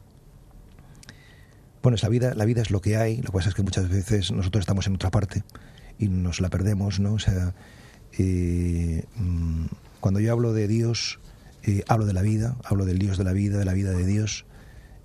Bueno, 1.82 1.96
es 1.96 2.02
la 2.04 2.08
vida, 2.08 2.34
la 2.34 2.44
vida 2.44 2.62
es 2.62 2.70
lo 2.70 2.80
que 2.80 2.96
hay. 2.96 3.16
Lo 3.16 3.30
que 3.30 3.38
pasa 3.38 3.48
es 3.48 3.54
que 3.56 3.62
muchas 3.62 3.88
veces 3.88 4.30
nosotros 4.30 4.62
estamos 4.62 4.86
en 4.86 4.94
otra 4.94 5.10
parte 5.10 5.42
y 5.98 6.08
nos 6.08 6.40
la 6.40 6.48
perdemos, 6.48 7.00
¿no? 7.00 7.14
O 7.14 7.18
sea, 7.18 7.54
eh, 8.18 9.04
mm, 9.16 9.66
cuando 9.98 10.20
yo 10.20 10.32
hablo 10.32 10.52
de 10.52 10.68
Dios, 10.68 11.18
eh, 11.64 11.82
hablo 11.88 12.06
de 12.06 12.12
la 12.12 12.22
vida, 12.22 12.56
hablo 12.64 12.84
del 12.84 12.98
Dios 12.98 13.18
de 13.18 13.24
la 13.24 13.32
vida, 13.32 13.58
de 13.58 13.64
la 13.64 13.72
vida 13.72 13.90
de 13.90 14.06
Dios 14.06 14.46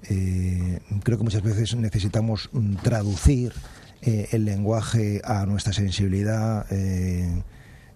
eh, 0.03 0.79
creo 1.03 1.17
que 1.17 1.23
muchas 1.23 1.43
veces 1.43 1.75
necesitamos 1.75 2.49
mm, 2.51 2.75
traducir 2.77 3.53
eh, 4.01 4.29
el 4.31 4.45
lenguaje 4.45 5.21
a 5.23 5.45
nuestra 5.45 5.73
sensibilidad 5.73 6.65
eh, 6.69 7.43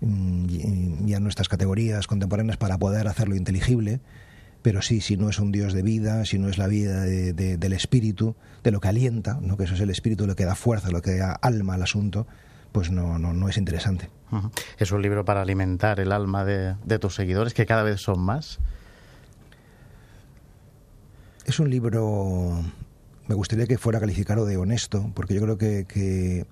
mm, 0.02 1.08
y 1.08 1.14
a 1.14 1.20
nuestras 1.20 1.48
categorías 1.48 2.08
contemporáneas 2.08 2.58
para 2.58 2.78
poder 2.78 3.08
hacerlo 3.08 3.36
inteligible. 3.36 4.00
pero 4.62 4.82
sí, 4.82 5.02
si 5.02 5.18
no 5.18 5.30
es 5.30 5.40
un 5.40 5.52
Dios 5.52 5.74
de 5.74 5.82
vida, 5.82 6.24
si 6.26 6.38
no 6.38 6.48
es 6.48 6.60
la 6.60 6.68
vida 6.68 7.02
del 7.02 7.74
espíritu, 7.74 8.36
de 8.64 8.70
lo 8.70 8.80
que 8.80 8.90
alienta, 8.90 9.40
¿no? 9.42 9.58
que 9.58 9.64
eso 9.64 9.74
es 9.74 9.82
el 9.82 9.90
espíritu, 9.90 10.28
lo 10.28 10.36
que 10.36 10.46
da 10.46 10.54
fuerza, 10.54 10.92
lo 10.92 11.02
que 11.02 11.18
da 11.18 11.32
alma 11.32 11.74
al 11.74 11.82
asunto, 11.82 12.28
pues 12.72 12.92
no, 12.92 13.18
no, 13.18 13.34
no 13.34 13.50
es 13.50 13.58
interesante. 13.58 14.10
Es 14.78 14.92
un 14.92 15.02
libro 15.02 15.26
para 15.26 15.42
alimentar 15.42 16.00
el 16.00 16.12
alma 16.12 16.46
de, 16.46 17.00
tus 17.00 17.16
seguidores, 17.16 17.54
que 17.54 17.66
cada 17.66 17.84
vez 17.84 18.02
son 18.02 18.20
más. 18.20 18.60
Es 21.46 21.60
un 21.60 21.70
libro, 21.70 22.64
me 23.28 23.36
gustaría 23.36 23.66
que 23.66 23.78
fuera 23.78 24.00
calificado 24.00 24.46
de 24.46 24.58
honesto, 24.58 25.12
porque 25.16 25.34
yo 25.34 25.42
creo 25.42 25.58
que, 25.58 25.86
que 25.86 26.46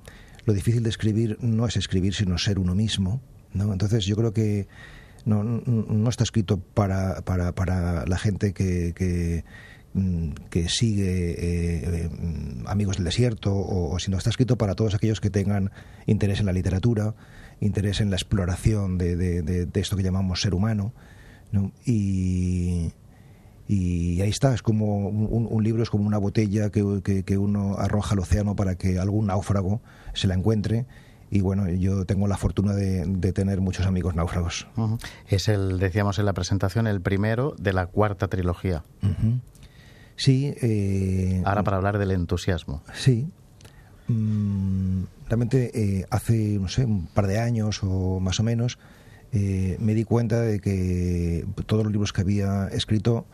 lo 0.45 0.53
difícil 0.53 0.83
de 0.83 0.89
escribir 0.89 1.37
no 1.41 1.67
es 1.67 1.77
escribir, 1.77 2.15
sino 2.15 2.37
ser 2.37 2.57
uno 2.57 2.73
mismo. 2.73 3.21
¿no? 3.53 3.71
Entonces 3.71 4.05
yo 4.05 4.15
creo 4.15 4.33
que 4.33 4.67
no, 5.25 5.43
no 5.43 6.09
está 6.09 6.23
escrito 6.23 6.57
para, 6.57 7.21
para, 7.21 7.53
para 7.53 8.05
la 8.05 8.17
gente 8.17 8.53
que, 8.53 8.93
que, 8.95 9.43
mm, 9.93 10.31
sigue 10.67 11.35
eh, 11.37 12.09
mm, 12.09 12.67
Amigos 12.67 12.97
del 12.97 13.05
Desierto, 13.05 13.53
o, 13.53 13.97
está 13.97 14.29
escrito 14.29 14.57
para 14.57 14.75
todos 14.75 14.95
aquellos 14.95 15.21
que 15.21 15.29
tengan 15.29 15.71
interés 16.07 16.39
en 16.39 16.47
la 16.47 16.53
literatura, 16.53 17.13
interés 17.59 18.01
en 18.01 18.09
la 18.09 18.15
exploración 18.15 18.97
de, 18.97 19.15
de, 19.15 19.67
esto 19.75 19.95
que 19.95 20.03
llamamos 20.03 20.41
ser 20.41 20.53
humano. 20.55 20.93
Y, 21.85 22.91
y 23.71 24.19
ahí 24.21 24.29
está, 24.29 24.55
es 24.55 24.63
como 24.63 25.09
un, 25.09 25.63
libro, 25.63 25.83
es 25.83 25.91
como 25.91 26.07
una 26.07 26.17
botella 26.17 26.71
que, 26.71 27.23
que, 27.23 27.37
uno 27.37 27.75
arroja 27.77 28.13
al 28.13 28.19
océano 28.19 28.55
para 28.55 28.73
que 28.73 28.97
algún 28.97 29.27
náufrago 29.27 29.79
se 30.13 30.25
la 30.25 30.33
encuentre 30.33 30.87
y 31.29 31.41
bueno, 31.41 31.69
yo 31.69 32.03
tengo 32.05 32.27
la 32.27 32.35
fortuna 32.35 32.73
de, 32.73 33.31
tener 33.31 33.61
muchos 33.61 33.85
amigos 33.85 34.15
náufragos. 34.15 34.67
Es 35.27 35.47
el, 35.49 35.77
decíamos 35.77 36.17
en 36.17 36.25
la 36.25 36.33
presentación, 36.33 36.87
el 36.87 36.99
primero 36.99 37.53
de 37.59 37.73
la 37.73 37.85
cuarta 37.85 38.27
trilogía. 38.27 38.83
Sí. 40.15 40.55
Eh, 40.63 41.43
Ahora 41.45 41.61
para 41.61 41.77
hablar 41.77 41.99
del 41.99 42.09
entusiasmo. 42.09 42.81
Sí. 42.95 43.27
Mm, 44.07 45.03
realmente 45.27 45.69
eh, 45.75 46.05
hace, 46.09 46.57
no 46.59 46.69
sé, 46.69 46.85
un 46.85 47.05
par 47.05 47.27
de 47.27 47.37
años 47.37 47.81
o 47.83 48.19
más 48.19 48.39
o 48.39 48.43
menos, 48.43 48.79
eh, 49.31 49.77
me 49.79 49.93
di 49.93 50.05
cuenta 50.05 50.41
de 50.41 50.59
que 50.59 51.45
todos 51.67 51.83
los 51.83 51.91
libros 51.91 52.11
que 52.11 52.21
había 52.21 52.67
escrito 52.69 53.27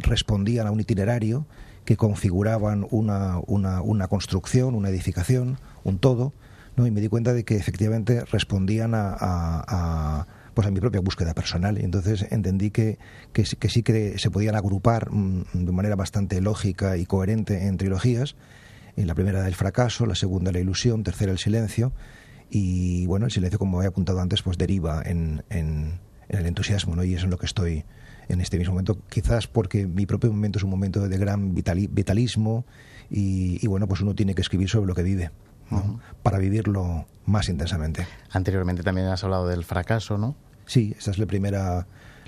respondían 0.00 0.66
a 0.66 0.70
un 0.70 0.80
itinerario 0.80 1.46
que 1.84 1.96
configuraban 1.96 2.86
una, 2.90 3.38
una, 3.46 4.08
construcción, 4.08 4.74
una 4.74 4.88
edificación, 4.88 5.58
un 5.84 5.98
todo, 5.98 6.34
¿no? 6.76 6.86
y 6.86 6.90
me 6.90 7.00
di 7.00 7.08
cuenta 7.08 7.32
de 7.32 7.44
que 7.44 7.56
efectivamente 7.56 8.24
respondían 8.24 8.92
a, 8.94 10.26
pues 10.52 10.66
a 10.66 10.70
mi 10.70 10.80
propia 10.80 11.00
búsqueda 11.00 11.32
personal. 11.32 11.78
Entonces 11.78 12.26
entendí 12.30 12.70
que, 12.70 12.98
que, 13.32 13.44
sí 13.44 13.82
que 13.82 14.18
se 14.18 14.30
podían 14.30 14.56
agrupar 14.56 15.10
mm, 15.10 15.44
de 15.52 15.72
manera 15.72 15.94
bastante 15.94 16.40
lógica 16.40 16.96
y 16.96 17.06
coherente 17.06 17.66
en 17.66 17.76
trilogías. 17.76 18.34
En 18.96 19.06
la 19.06 19.14
primera 19.14 19.46
el 19.46 19.54
fracaso, 19.54 20.06
la 20.06 20.14
segunda 20.14 20.50
la 20.52 20.58
ilusión, 20.58 21.04
tercera 21.04 21.30
el 21.30 21.38
silencio. 21.38 21.92
Y 22.50 23.06
bueno, 23.06 23.26
el 23.26 23.32
silencio, 23.32 23.58
como 23.58 23.82
he 23.82 23.86
apuntado 23.86 24.20
antes, 24.20 24.42
pues 24.42 24.56
deriva 24.58 25.02
en, 25.04 25.44
en, 25.50 26.00
el 26.28 26.46
entusiasmo, 26.46 26.96
¿no? 26.96 27.04
Y 27.04 27.10
eso 27.10 27.18
es 27.18 27.24
en 27.24 27.30
lo 27.30 27.38
que 27.38 27.46
estoy 27.46 27.84
en 28.28 28.40
este 28.40 28.58
mismo 28.58 28.72
momento, 28.74 28.98
quizás 29.08 29.46
porque 29.46 29.86
mi 29.86 30.06
propio 30.06 30.30
momento 30.30 30.58
es 30.58 30.64
un 30.64 30.70
momento 30.70 31.08
de 31.08 31.18
gran 31.18 31.54
vitalismo 31.54 32.64
y, 33.10 33.58
y 33.62 33.66
bueno, 33.68 33.86
pues 33.86 34.00
uno 34.00 34.14
tiene 34.14 34.34
que 34.34 34.42
escribir 34.42 34.68
sobre 34.68 34.86
lo 34.86 34.94
que 34.94 35.02
vive 35.02 35.30
para 36.22 36.38
vivirlo 36.38 37.06
más 37.24 37.48
intensamente. 37.48 38.06
Anteriormente 38.30 38.82
también 38.82 39.08
has 39.08 39.24
hablado 39.24 39.48
del 39.48 39.64
fracaso, 39.64 40.16
¿no? 40.16 40.36
Sí, 40.66 40.94
esta 40.98 41.10
es 41.10 41.18
la 41.18 41.26
primera... 41.26 41.86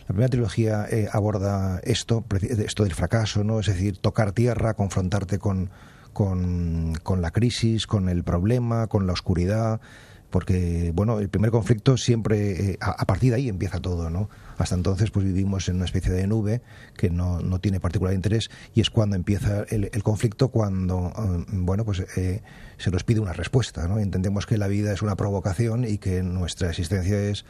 La 0.08 0.14
primera 0.14 0.30
trilogía 0.30 0.86
eh, 0.90 1.06
aborda 1.12 1.80
esto, 1.84 2.24
esto 2.40 2.84
del 2.84 2.94
fracaso, 2.94 3.44
¿no? 3.44 3.60
Es 3.60 3.66
decir, 3.66 3.98
tocar 3.98 4.32
tierra, 4.32 4.72
confrontarte 4.72 5.38
con, 5.38 5.68
con, 6.14 6.94
con 7.02 7.20
la 7.20 7.30
crisis, 7.30 7.86
con 7.86 8.08
el 8.08 8.24
problema, 8.24 8.86
con 8.86 9.06
la 9.06 9.12
oscuridad, 9.12 9.82
porque 10.30 10.92
bueno 10.94 11.20
el 11.20 11.28
primer 11.28 11.50
conflicto 11.50 11.96
siempre 11.96 12.72
eh, 12.72 12.78
a, 12.80 13.04
partir 13.06 13.30
de 13.30 13.36
ahí 13.36 13.48
empieza 13.48 13.80
todo 13.80 14.10
no 14.10 14.28
hasta 14.58 14.74
entonces 14.74 15.10
pues 15.10 15.24
vivimos 15.24 15.68
en 15.68 15.76
una 15.76 15.84
especie 15.84 16.12
de 16.12 16.26
nube 16.26 16.62
que 16.96 17.10
no, 17.10 17.40
no 17.40 17.60
tiene 17.60 17.80
particular 17.80 18.14
interés 18.14 18.50
y 18.74 18.80
es 18.80 18.90
cuando 18.90 19.16
empieza 19.16 19.64
el, 19.70 20.02
conflicto 20.02 20.48
cuando 20.48 21.12
eh, 21.16 21.44
bueno 21.48 21.84
pues 21.84 22.04
eh, 22.16 22.42
se 22.76 22.90
nos 22.90 23.04
pide 23.04 23.20
una 23.20 23.32
respuesta 23.32 23.88
no 23.88 23.98
entendemos 23.98 24.46
que 24.46 24.58
la 24.58 24.68
vida 24.68 24.92
es 24.92 25.02
una 25.02 25.16
provocación 25.16 25.84
y 25.84 25.98
que 25.98 26.22
nuestra 26.22 26.70
existencia 26.70 27.18
es 27.18 27.44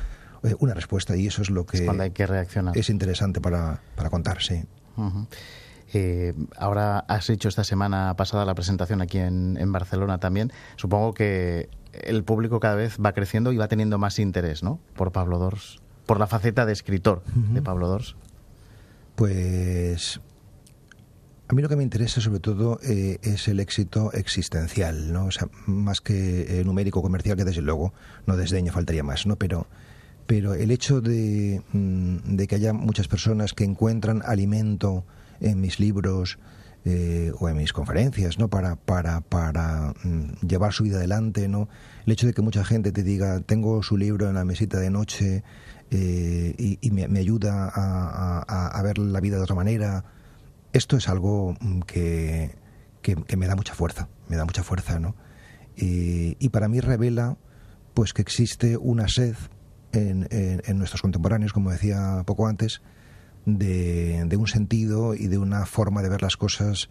una 0.61 0.75
respuesta 0.75 1.17
y 1.17 1.27
eso 1.27 1.43
es 1.43 1.51
lo 1.51 1.67
que 1.67 1.79
es 1.79 1.83
cuando 1.83 2.05
hay 2.05 2.13
que 2.13 2.25
reaccionar. 2.25 2.77
es 2.79 2.91
interesante 2.91 3.41
para, 3.41 3.81
para 3.97 4.09
contar 4.09 4.41
sí. 4.41 4.63
Eh, 5.93 6.35
ahora 6.57 6.99
has 7.09 7.31
hecho 7.31 7.49
esta 7.49 7.65
semana 7.65 8.15
pasada 8.17 8.45
la 8.45 8.55
presentación 8.55 9.01
aquí 9.01 9.19
en, 9.19 9.57
en, 9.59 9.73
Barcelona 9.73 10.19
también. 10.19 10.53
Supongo 10.77 11.15
que 11.15 11.71
el 11.93 12.25
público 12.25 12.61
cada 12.61 12.75
vez 12.75 12.99
va 13.05 13.13
creciendo 13.13 13.53
y 13.53 13.57
va 13.57 13.69
teniendo 13.69 13.99
más 13.99 14.19
interés, 14.19 14.63
¿no? 14.63 14.81
Por 14.97 15.13
Pablo 15.13 15.39
Dors, 15.39 15.81
por 16.07 16.19
la 16.19 16.27
faceta 16.27 16.67
de 16.67 16.73
escritor 16.73 17.23
de 17.35 17.63
Pablo 17.63 17.89
Dors. 17.89 18.17
Pues 19.15 20.21
a 21.49 21.55
mí 21.55 21.63
lo 21.63 21.69
que 21.71 21.77
me 21.77 21.83
interesa 21.83 22.21
sobre 22.21 22.41
todo 22.41 22.79
eh, 22.83 23.19
es 23.23 23.49
el 23.49 23.59
éxito 23.59 24.13
existencial, 24.13 25.13
¿no? 25.13 25.25
O 25.25 25.31
sea, 25.31 25.49
más 25.67 26.03
que 26.03 26.61
eh, 26.61 26.65
numérico 26.65 27.01
comercial, 27.01 27.39
que 27.39 27.45
desde 27.45 27.63
luego 27.63 27.95
no 28.27 28.37
desdeño, 28.37 28.71
faltaría 28.71 29.03
más, 29.03 29.27
¿no? 29.27 29.37
Pero, 29.37 29.67
pero 30.27 30.53
el 30.53 30.71
hecho 30.71 31.01
de, 31.01 31.63
mm, 31.73 32.37
de 32.37 32.47
que 32.47 32.55
haya 32.55 32.75
muchas 32.75 33.09
personas 33.09 33.55
que 33.55 33.65
encuentran 33.65 34.23
alimento 34.27 35.07
en 35.41 35.61
mis 35.61 35.81
libros 35.81 36.39
eh, 36.91 37.33
o 37.39 37.51
en 37.51 37.59
mis 37.59 37.75
conferencias, 37.75 38.39
¿no? 38.39 38.49
Para, 38.49 38.77
para, 38.77 39.21
para 39.21 39.93
mm, 40.05 40.47
llevar 40.47 40.73
su 40.73 40.85
vida 40.85 40.97
adelante, 40.97 41.47
¿no? 41.47 41.69
El 42.07 42.15
hecho 42.15 42.27
de 42.27 42.33
que 42.33 42.41
mucha 42.41 42.65
gente 42.65 42.93
te 42.93 43.03
diga, 43.03 43.41
tengo 43.41 43.83
su 43.83 43.99
libro 43.99 44.27
en 44.27 44.35
la 44.37 44.47
mesita 44.47 44.81
de 44.81 44.89
noche 44.89 45.45
eh, 45.91 46.55
y, 46.81 46.91
me, 46.91 47.19
ayuda 47.19 47.71
a, 47.75 48.83
ver 48.83 48.97
la 48.97 49.21
vida 49.21 49.37
de 49.37 49.43
otra 49.43 49.55
manera, 49.55 50.05
esto 50.73 50.97
es 50.97 51.11
algo 51.11 51.59
mm, 51.61 51.81
que, 51.81 52.57
que, 53.03 53.37
me 53.37 53.47
da 53.49 53.55
mucha 53.55 53.75
fuerza, 53.75 54.09
me 54.27 54.37
da 54.37 54.47
mucha 54.47 54.63
fuerza, 54.63 54.99
¿no? 54.99 55.15
y 55.77 56.49
para 56.49 56.69
mí 56.69 56.81
revela 56.81 57.37
pues 57.93 58.15
que 58.15 58.23
existe 58.23 58.79
una 58.79 59.09
sed 59.09 59.37
en, 59.93 60.27
en 60.31 60.79
nuestros 60.79 61.03
contemporáneos, 61.03 61.53
como 61.53 61.71
decía 61.71 62.23
poco 62.25 62.47
antes, 62.47 62.81
de, 63.57 64.37
un 64.37 64.47
sentido 64.47 65.15
y 65.15 65.29
de 65.29 65.39
una 65.39 65.65
forma 65.65 66.03
de 66.03 66.09
ver 66.09 66.23
las 66.23 66.37
cosas 66.37 66.91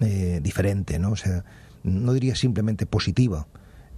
eh, 0.00 0.40
diferente, 0.42 0.98
¿no? 0.98 1.10
O 1.10 1.16
sea, 1.16 1.44
no 1.82 2.12
diría 2.12 2.36
simplemente 2.36 2.86
positiva, 2.86 3.46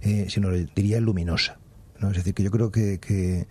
eh, 0.01 0.25
sino 0.29 0.49
diría 0.49 0.99
luminosa, 0.99 1.59
¿no? 1.99 2.09
Es 2.09 2.17
decir, 2.17 2.33
que 2.33 2.43
yo 2.43 2.51
creo 2.51 2.71
que, 2.71 2.99
que, 2.99 3.47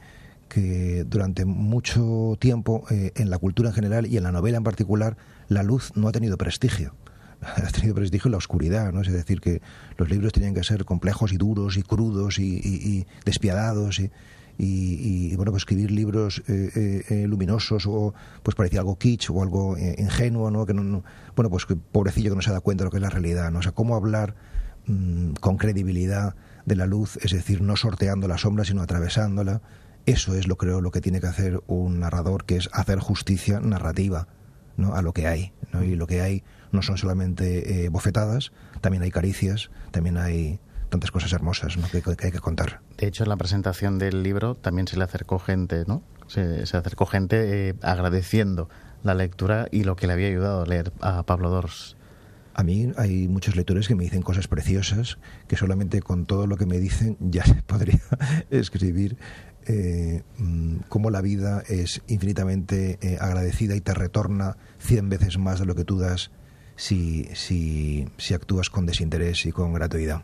durante 1.06 1.44
mucho 1.44 2.36
tiempo 2.40 2.84
eh, 2.90 3.12
en 3.14 3.30
la 3.30 3.38
cultura 3.38 3.68
en 3.68 3.74
general 3.74 4.06
y 4.06 4.16
en 4.16 4.24
la 4.24 4.32
novela 4.32 4.56
en 4.56 4.64
particular, 4.64 5.16
la 5.46 5.62
luz 5.62 5.92
no 5.94 6.08
ha 6.08 6.12
tenido 6.12 6.36
prestigio 6.36 6.96
ha 7.40 7.68
tenido 7.68 7.94
prestigio 7.94 8.30
la 8.30 8.36
oscuridad, 8.36 8.92
¿no? 8.92 9.00
Es 9.00 9.12
decir, 9.12 9.40
que 9.40 9.62
los 9.96 10.10
libros 10.10 10.32
tenían 10.32 10.54
que 10.54 10.64
ser 10.64 10.84
complejos 10.84 11.32
y 11.32 11.36
duros 11.36 11.76
y 11.76 11.82
crudos 11.82 12.38
y, 12.38 12.56
y 12.56 13.06
despiadados 13.24 14.00
y, 14.00 14.10
y, 14.62 15.34
bueno, 15.36 15.52
pues 15.52 15.62
escribir 15.62 15.90
libros 15.90 16.42
eh, 16.46 16.70
eh, 16.74 17.04
eh, 17.08 17.26
luminosos 17.26 17.86
o 17.86 18.12
pues 18.42 18.54
parecía 18.54 18.80
algo 18.80 18.98
kitsch 18.98 19.30
o 19.30 19.42
algo 19.42 19.76
ingenuo, 19.78 20.50
¿no? 20.50 20.66
Que 20.66 20.74
no, 20.74 21.02
bueno, 21.34 21.48
pues 21.48 21.64
que 21.64 21.76
pobrecillo 21.76 22.30
que 22.30 22.36
no 22.36 22.42
se 22.42 22.52
da 22.52 22.60
cuenta 22.60 22.84
de 22.84 22.86
lo 22.86 22.90
que 22.90 22.98
es 22.98 23.02
la 23.02 23.10
realidad, 23.10 23.50
¿no? 23.50 23.60
O 23.60 23.62
sea, 23.62 23.72
cómo 23.72 23.96
hablar 23.96 24.34
mm, 24.86 25.32
con 25.40 25.56
credibilidad 25.56 26.34
de 26.66 26.76
la 26.76 26.86
luz, 26.86 27.16
es 27.22 27.32
decir, 27.32 27.62
no 27.62 27.76
sorteando 27.76 28.28
la 28.28 28.36
sombra, 28.36 28.64
sino 28.64 28.82
atravesándola. 28.82 29.62
Eso 30.04 30.34
es 30.34 30.46
lo 30.46 30.56
creo 30.56 30.80
lo 30.80 30.90
que 30.90 31.00
tiene 31.00 31.20
que 31.20 31.26
hacer 31.26 31.62
un 31.66 32.00
narrador, 32.00 32.44
que 32.44 32.56
es 32.56 32.68
hacer 32.72 32.98
justicia 32.98 33.60
narrativa, 33.60 34.28
¿no? 34.76 34.94
a 34.94 35.02
lo 35.02 35.12
que 35.12 35.26
hay, 35.26 35.52
¿no? 35.72 35.82
Y 35.82 35.94
lo 35.94 36.06
que 36.06 36.20
hay 36.20 36.42
no 36.72 36.82
son 36.82 36.98
solamente 36.98 37.88
bofetadas, 37.90 38.52
también 38.80 39.02
hay 39.02 39.10
caricias, 39.10 39.70
también 39.90 40.16
hay 40.16 40.60
tantas 40.90 41.10
cosas 41.10 41.32
hermosas 41.32 41.78
que, 41.90 42.02
hay 42.26 42.32
que 42.32 42.40
contar. 42.40 42.80
De 42.98 43.06
hecho, 43.06 43.22
en 43.22 43.30
la 43.30 43.36
presentación 43.36 43.98
del 43.98 44.22
libro 44.22 44.54
también 44.54 44.86
se 44.86 44.96
le 44.96 45.04
acercó 45.04 45.38
gente, 45.38 45.84
¿no? 45.86 46.02
Se, 46.26 46.62
acercó 46.76 47.06
gente 47.06 47.70
eh, 47.70 47.74
agradeciendo 47.82 48.68
la 49.02 49.14
lectura 49.14 49.68
y 49.70 49.84
lo 49.84 49.96
que 49.96 50.06
le 50.06 50.12
había 50.12 50.28
ayudado 50.28 50.62
a 50.62 50.66
leer 50.66 50.92
a 51.00 51.22
Pablo 51.22 51.50
Dors. 51.50 51.96
A 52.54 52.62
mí 52.62 52.92
hay 52.96 53.28
muchos 53.28 53.56
lectores 53.56 53.88
que 53.88 53.94
me 53.94 54.04
dicen 54.04 54.22
cosas 54.22 54.48
preciosas 54.48 55.18
que 55.48 55.56
solamente 55.56 56.02
con 56.02 56.26
todo 56.26 56.46
lo 56.46 56.56
que 56.56 56.66
me 56.66 56.78
dicen 56.78 57.16
ya 57.20 57.44
se 57.44 57.62
podría 57.62 58.00
escribir 58.50 59.16
eh, 59.66 60.22
mm, 60.38 60.78
cómo 60.88 61.10
la 61.10 61.20
vida 61.20 61.62
es 61.68 62.02
infinitamente 62.08 62.98
eh, 63.02 63.18
agradecida 63.20 63.76
y 63.76 63.80
te 63.80 63.94
retorna 63.94 64.56
cien 64.78 65.08
veces 65.08 65.38
más 65.38 65.60
de 65.60 65.66
lo 65.66 65.74
que 65.74 65.84
tú 65.84 65.98
das 65.98 66.30
si, 66.76 67.28
si, 67.34 68.08
si 68.16 68.34
actúas 68.34 68.70
con 68.70 68.86
desinterés 68.86 69.46
y 69.46 69.52
con 69.52 69.72
gratuidad. 69.72 70.22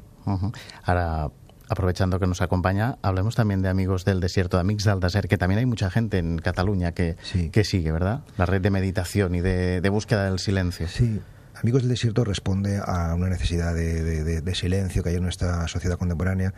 Ahora, 0.85 1.30
aprovechando 1.68 2.18
que 2.18 2.26
nos 2.26 2.42
acompaña, 2.42 2.99
hablemos 3.02 3.35
también 3.35 3.62
de 3.62 3.68
Amigos 3.68 4.04
del 4.04 4.21
Desierto, 4.21 4.56
de 4.56 4.62
Amigos 4.62 4.85
del 4.85 5.00
Desert, 5.00 5.28
que 5.28 5.38
también 5.38 5.59
hay 5.59 5.66
mucha 5.66 5.90
gente 5.90 6.18
en 6.18 6.38
Cataluña 6.38 6.92
que, 6.92 7.16
que 7.52 7.64
sigue, 7.64 7.92
¿verdad? 7.92 8.23
La 8.37 8.47
red 8.47 8.61
de 8.61 8.71
meditación 8.71 9.35
y 9.35 9.40
de, 9.40 9.88
búsqueda 9.90 10.25
del 10.25 10.38
silencio. 10.38 10.88
Sí. 10.88 11.21
Amigos 11.54 11.83
del 11.83 11.90
Desierto 11.90 12.23
responde 12.23 12.83
a 12.85 13.14
una 13.14 13.30
necesidad 13.30 13.75
de, 13.75 14.54
silencio 14.54 15.02
que 15.02 15.09
hay 15.09 15.16
en 15.16 15.23
nuestra 15.23 15.66
sociedad 15.68 15.97
contemporánea, 15.97 16.52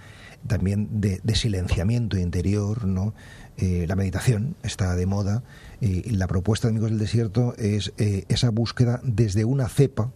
también 0.47 1.01
de, 1.01 1.35
silenciamiento 1.35 2.19
interior, 2.19 2.85
¿no? 2.85 3.15
Eh, 3.57 3.87
la 3.89 3.97
meditación 3.97 4.57
está 4.63 4.95
de 4.95 5.07
moda 5.07 5.43
y 5.81 6.11
la 6.11 6.27
propuesta 6.27 6.69
de 6.69 6.73
Amigos 6.73 6.91
del 6.91 6.99
Desierto 6.99 7.55
es 7.59 7.93
eh, 7.99 8.25
esa 8.29 8.51
búsqueda 8.51 9.01
desde 9.03 9.45
una 9.45 9.69
cepa 9.69 10.11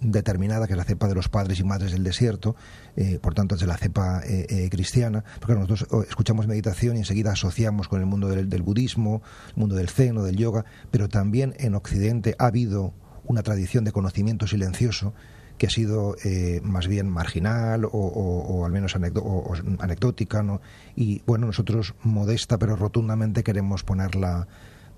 determinada, 0.00 0.66
que 0.66 0.74
es 0.74 0.76
la 0.76 0.84
cepa 0.84 1.08
de 1.08 1.14
los 1.14 1.28
padres 1.28 1.58
y 1.60 1.64
madres 1.64 1.92
del 1.92 2.04
desierto, 2.04 2.56
eh, 2.96 3.18
por 3.20 3.34
tanto 3.34 3.54
es 3.54 3.60
de 3.60 3.66
la 3.66 3.76
cepa 3.76 4.22
eh, 4.24 4.46
eh, 4.48 4.68
cristiana, 4.70 5.24
porque 5.40 5.54
nosotros 5.54 5.86
oh, 5.90 6.02
escuchamos 6.02 6.46
meditación 6.46 6.96
y 6.96 7.00
enseguida 7.00 7.32
asociamos 7.32 7.88
con 7.88 8.00
el 8.00 8.06
mundo 8.06 8.28
del, 8.28 8.62
budismo, 8.62 9.22
el 9.48 9.56
mundo 9.56 9.76
del 9.76 9.88
zen 9.88 10.16
o 10.18 10.22
del 10.22 10.36
yoga, 10.36 10.64
pero 10.90 11.08
también 11.08 11.54
en 11.58 11.74
Occidente 11.74 12.34
ha 12.38 12.46
habido 12.46 12.92
una 13.24 13.42
tradición 13.42 13.84
de 13.84 13.92
conocimiento 13.92 14.46
silencioso 14.46 15.14
que 15.58 15.66
ha 15.66 15.70
sido 15.70 16.14
más 16.62 16.86
bien 16.86 17.10
marginal 17.10 17.84
o, 17.90 18.62
al 18.64 18.70
menos 18.70 18.94
anecdótica, 18.94 20.40
¿no? 20.40 20.60
Y 20.94 21.20
bueno, 21.26 21.46
nosotros 21.46 21.96
modesta 22.04 22.58
pero 22.58 22.76
rotundamente 22.76 23.42
queremos 23.42 23.82
ponerla 23.82 24.46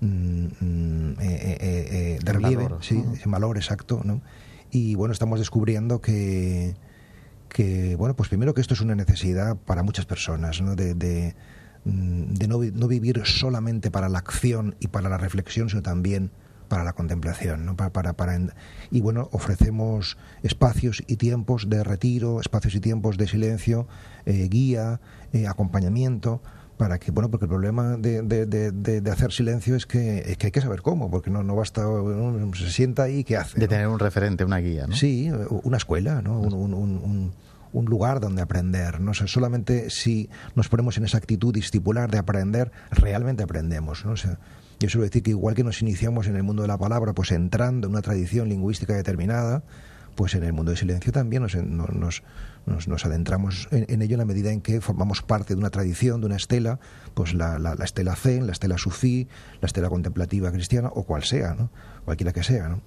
mm, 0.01 0.45
mm, 0.59 1.15
de 1.15 2.31
relieve, 2.31 2.69
sí, 2.81 3.03
en 3.25 3.31
valor 3.31 3.57
exacto, 3.57 4.01
¿no? 4.03 4.21
Y 4.71 4.95
bueno, 4.95 5.11
estamos 5.11 5.39
descubriendo 5.39 5.99
que, 6.01 6.75
que, 7.49 7.95
bueno, 7.97 8.15
pues 8.15 8.29
primero 8.29 8.53
que 8.53 8.61
esto 8.61 8.73
es 8.73 8.81
una 8.81 8.95
necesidad 8.95 9.57
para 9.57 9.83
muchas 9.83 10.05
personas, 10.05 10.61
¿no? 10.61 10.75
De, 10.75 10.93
de, 10.93 11.35
mm, 11.83 12.33
no, 12.47 12.59
no, 12.73 12.87
vivir 12.87 13.21
solamente 13.25 13.91
para 13.91 14.07
la 14.07 14.19
acción 14.19 14.75
y 14.79 14.87
para 14.87 15.09
la 15.09 15.17
reflexión, 15.17 15.69
sino 15.69 15.81
también 15.81 16.31
para 16.69 16.85
la 16.85 16.93
contemplación. 16.93 17.65
¿no? 17.65 17.75
Para, 17.75 17.91
para, 17.91 18.13
para, 18.13 18.39
y 18.91 19.01
bueno, 19.01 19.27
ofrecemos 19.33 20.17
espacios 20.41 21.03
y 21.05 21.17
tiempos 21.17 21.69
de 21.69 21.83
retiro, 21.83 22.39
espacios 22.39 22.75
y 22.75 22.79
tiempos 22.79 23.17
de 23.17 23.27
silencio, 23.27 23.87
eh, 24.25 24.47
guía, 24.49 25.01
eh, 25.33 25.47
acompañamiento 25.47 26.41
para 26.81 26.97
que, 26.97 27.11
bueno, 27.11 27.29
porque 27.29 27.45
el 27.45 27.49
problema 27.49 27.95
de, 27.95 28.23
de, 28.23 28.71
de, 28.71 29.11
hacer 29.11 29.31
silencio 29.31 29.75
es 29.75 29.85
que, 29.85 30.35
que 30.39 30.47
hay 30.47 30.51
que 30.51 30.61
saber 30.61 30.81
cómo, 30.81 31.11
porque 31.11 31.29
no, 31.29 31.43
no 31.43 31.55
basta, 31.55 31.83
se 32.55 32.71
sienta 32.71 33.03
ahí, 33.03 33.23
¿qué 33.23 33.37
hace? 33.37 33.59
De 33.59 33.67
tener 33.67 33.87
un 33.87 33.99
referente, 33.99 34.43
una 34.43 34.57
guía, 34.57 34.87
¿no? 34.87 34.95
Sí, 34.95 35.29
una 35.61 35.77
escuela, 35.77 36.23
¿no? 36.23 36.39
Un, 36.39 36.73
un, 36.73 37.33
un, 37.71 37.85
lugar 37.85 38.19
donde 38.19 38.41
aprender, 38.41 38.99
¿no? 38.99 39.13
solamente 39.13 39.91
si 39.91 40.31
nos 40.55 40.69
ponemos 40.69 40.97
en 40.97 41.05
esa 41.05 41.19
actitud 41.19 41.53
discipular 41.53 42.09
de 42.09 42.17
aprender, 42.17 42.71
realmente 42.89 43.43
aprendemos, 43.43 44.03
¿no? 44.03 44.13
O 44.13 44.17
sea, 44.17 44.39
yo 44.79 44.89
suelo 44.89 45.03
decir 45.03 45.21
que 45.21 45.29
igual 45.29 45.53
que 45.53 45.63
nos 45.63 45.83
iniciamos 45.83 46.25
en 46.25 46.35
el 46.35 46.41
mundo 46.41 46.63
de 46.63 46.67
la 46.67 46.79
palabra, 46.79 47.13
pues 47.13 47.31
entrando 47.31 47.85
en 47.85 47.93
una 47.93 48.01
tradición 48.01 48.49
lingüística 48.49 48.95
determinada, 48.95 49.61
pues 50.15 50.33
en 50.33 50.43
el 50.43 50.53
mundo 50.53 50.71
del 50.71 50.79
silencio 50.79 51.11
también 51.11 51.43
nos, 51.43 51.53
nos, 51.55 52.23
nos, 52.65 53.05
adentramos 53.05 53.67
en, 53.71 54.01
ello 54.01 54.13
en 54.13 54.19
la 54.19 54.25
medida 54.25 54.51
en 54.51 54.61
que 54.61 54.81
formamos 54.81 55.21
parte 55.21 55.53
de 55.53 55.59
una 55.59 55.69
tradición, 55.69 56.21
de 56.21 56.27
una 56.27 56.35
estela, 56.35 56.79
pues 57.13 57.33
la, 57.33 57.59
la, 57.59 57.73
estela 57.83 58.15
zen, 58.15 58.45
la 58.45 58.51
estela 58.51 58.77
sufí, 58.77 59.27
la 59.61 59.65
estela 59.65 59.89
contemplativa 59.89 60.51
cristiana 60.51 60.89
o 60.93 61.03
cual 61.03 61.23
sea, 61.23 61.55
¿no? 61.55 61.71
cualquiera 62.05 62.33
que 62.33 62.43
sea. 62.43 62.69
¿no? 62.69 62.81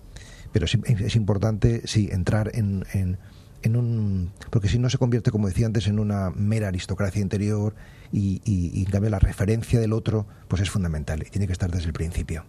Pero 0.53 0.67
es, 0.67 1.17
importante, 1.17 1.83
sí, 1.87 2.09
entrar 2.13 2.53
en, 2.55 2.87
en, 2.93 3.19
en 3.63 3.77
un... 3.77 4.33
porque 4.51 4.69
si 4.69 4.79
no 4.79 4.89
se 4.89 4.99
convierte, 4.99 5.31
como 5.31 5.49
decía 5.49 5.67
antes, 5.67 5.89
en 5.89 5.99
una 5.99 6.31
mera 6.31 6.69
aristocracia 6.69 7.21
interior 7.21 7.75
y, 8.13 8.41
y, 8.45 8.85
en 8.85 8.91
cambio 8.91 9.11
la 9.11 9.19
referencia 9.19 9.81
del 9.81 9.93
otro 9.93 10.27
pues 10.47 10.63
es 10.63 10.71
fundamental 10.71 11.25
y 11.27 11.31
tiene 11.31 11.49
que 11.49 11.53
estar 11.53 11.71
desde 11.71 11.87
el 11.87 11.93
principio. 11.93 12.45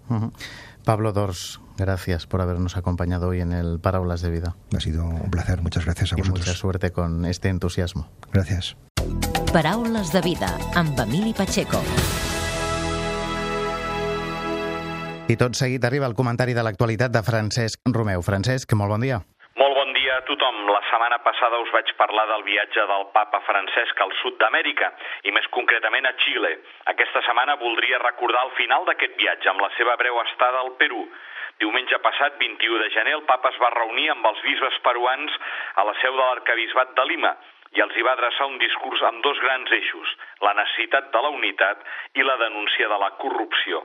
Pablo 0.83 1.13
Dors, 1.13 1.59
gracias 1.77 2.27
por 2.27 2.41
habernos 2.41 2.77
acompañado 2.77 3.29
hoy 3.29 3.41
en 3.41 3.51
el 3.51 3.79
Parábolas 3.81 4.21
de 4.21 4.31
Vida. 4.31 4.55
Ha 4.75 4.79
sido 4.79 5.05
un 5.05 5.31
placer, 5.31 5.61
muchas 5.61 5.85
gracias 5.85 6.13
a 6.13 6.15
vosotros. 6.15 6.39
Y 6.39 6.41
mucha 6.41 6.57
suerte 6.57 6.91
con 6.91 7.25
este 7.25 7.49
entusiasmo. 7.49 8.09
Gracias. 8.31 8.77
Paraules 9.53 10.11
de 10.11 10.21
vida 10.21 10.49
amb 10.75 10.99
Emili 10.99 11.33
Pacheco. 11.33 11.79
I 15.25 15.37
tot 15.41 15.55
seguit 15.57 15.81
arriba 15.87 16.05
el 16.05 16.13
comentari 16.13 16.53
de 16.53 16.61
l'actualitat 16.61 17.09
de 17.09 17.21
Francesc 17.25 17.81
Romeu. 17.89 18.21
Francesc, 18.21 18.75
molt 18.77 18.91
bon 18.93 19.01
dia. 19.01 19.17
Molt 19.57 19.73
bon 19.73 19.93
dia 19.95 20.19
a 20.19 20.25
tothom. 20.27 20.59
La 20.69 20.83
setmana 20.85 21.17
passada 21.25 21.57
us 21.63 21.71
vaig 21.73 21.89
parlar 21.97 22.27
del 22.29 22.43
viatge 22.45 22.83
del 22.91 23.07
papa 23.15 23.39
Francesc 23.47 24.03
al 24.05 24.13
sud 24.21 24.37
d'Amèrica, 24.37 24.91
i 25.25 25.33
més 25.33 25.47
concretament 25.55 26.05
a 26.05 26.13
Xile. 26.21 26.51
Aquesta 26.93 27.23
setmana 27.25 27.55
voldria 27.57 27.97
recordar 28.03 28.43
el 28.45 28.53
final 28.59 28.85
d'aquest 28.85 29.17
viatge, 29.17 29.49
amb 29.49 29.65
la 29.65 29.71
seva 29.79 29.95
breu 29.97 30.19
estada 30.27 30.61
al 30.61 30.75
Perú. 30.77 31.07
Diumenge 31.63 31.97
passat, 32.03 32.37
21 32.39 32.79
de 32.83 32.89
gener, 32.91 33.13
el 33.15 33.25
papa 33.29 33.51
es 33.53 33.59
va 33.63 33.73
reunir 33.75 34.09
amb 34.11 34.25
els 34.27 34.41
bisbes 34.43 34.79
peruans 34.87 35.35
a 35.79 35.85
la 35.87 35.93
seu 36.01 36.15
de 36.15 36.23
l'arcabisbat 36.23 36.95
de 36.97 37.05
Lima 37.11 37.35
i 37.75 37.83
els 37.83 37.95
hi 37.95 38.03
va 38.07 38.15
adreçar 38.15 38.47
un 38.47 38.57
discurs 38.59 39.01
amb 39.07 39.23
dos 39.23 39.39
grans 39.43 39.71
eixos, 39.77 40.11
la 40.43 40.53
necessitat 40.59 41.11
de 41.13 41.21
la 41.23 41.31
unitat 41.35 41.81
i 42.15 42.23
la 42.23 42.37
denúncia 42.43 42.87
de 42.91 42.99
la 43.01 43.11
corrupció. 43.23 43.83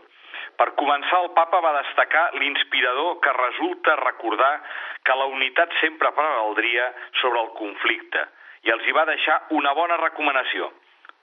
Per 0.59 0.69
començar, 0.79 1.23
el 1.25 1.31
papa 1.37 1.61
va 1.65 1.77
destacar 1.79 2.27
l'inspirador 2.37 3.19
que 3.25 3.33
resulta 3.39 3.97
recordar 4.03 4.53
que 5.07 5.17
la 5.17 5.31
unitat 5.33 5.73
sempre 5.81 6.13
prevaldria 6.19 6.91
sobre 7.23 7.41
el 7.41 7.51
conflicte 7.59 8.27
i 8.69 8.75
els 8.75 8.87
hi 8.87 8.93
va 8.93 9.07
deixar 9.09 9.41
una 9.57 9.73
bona 9.79 9.97
recomanació. 10.03 10.69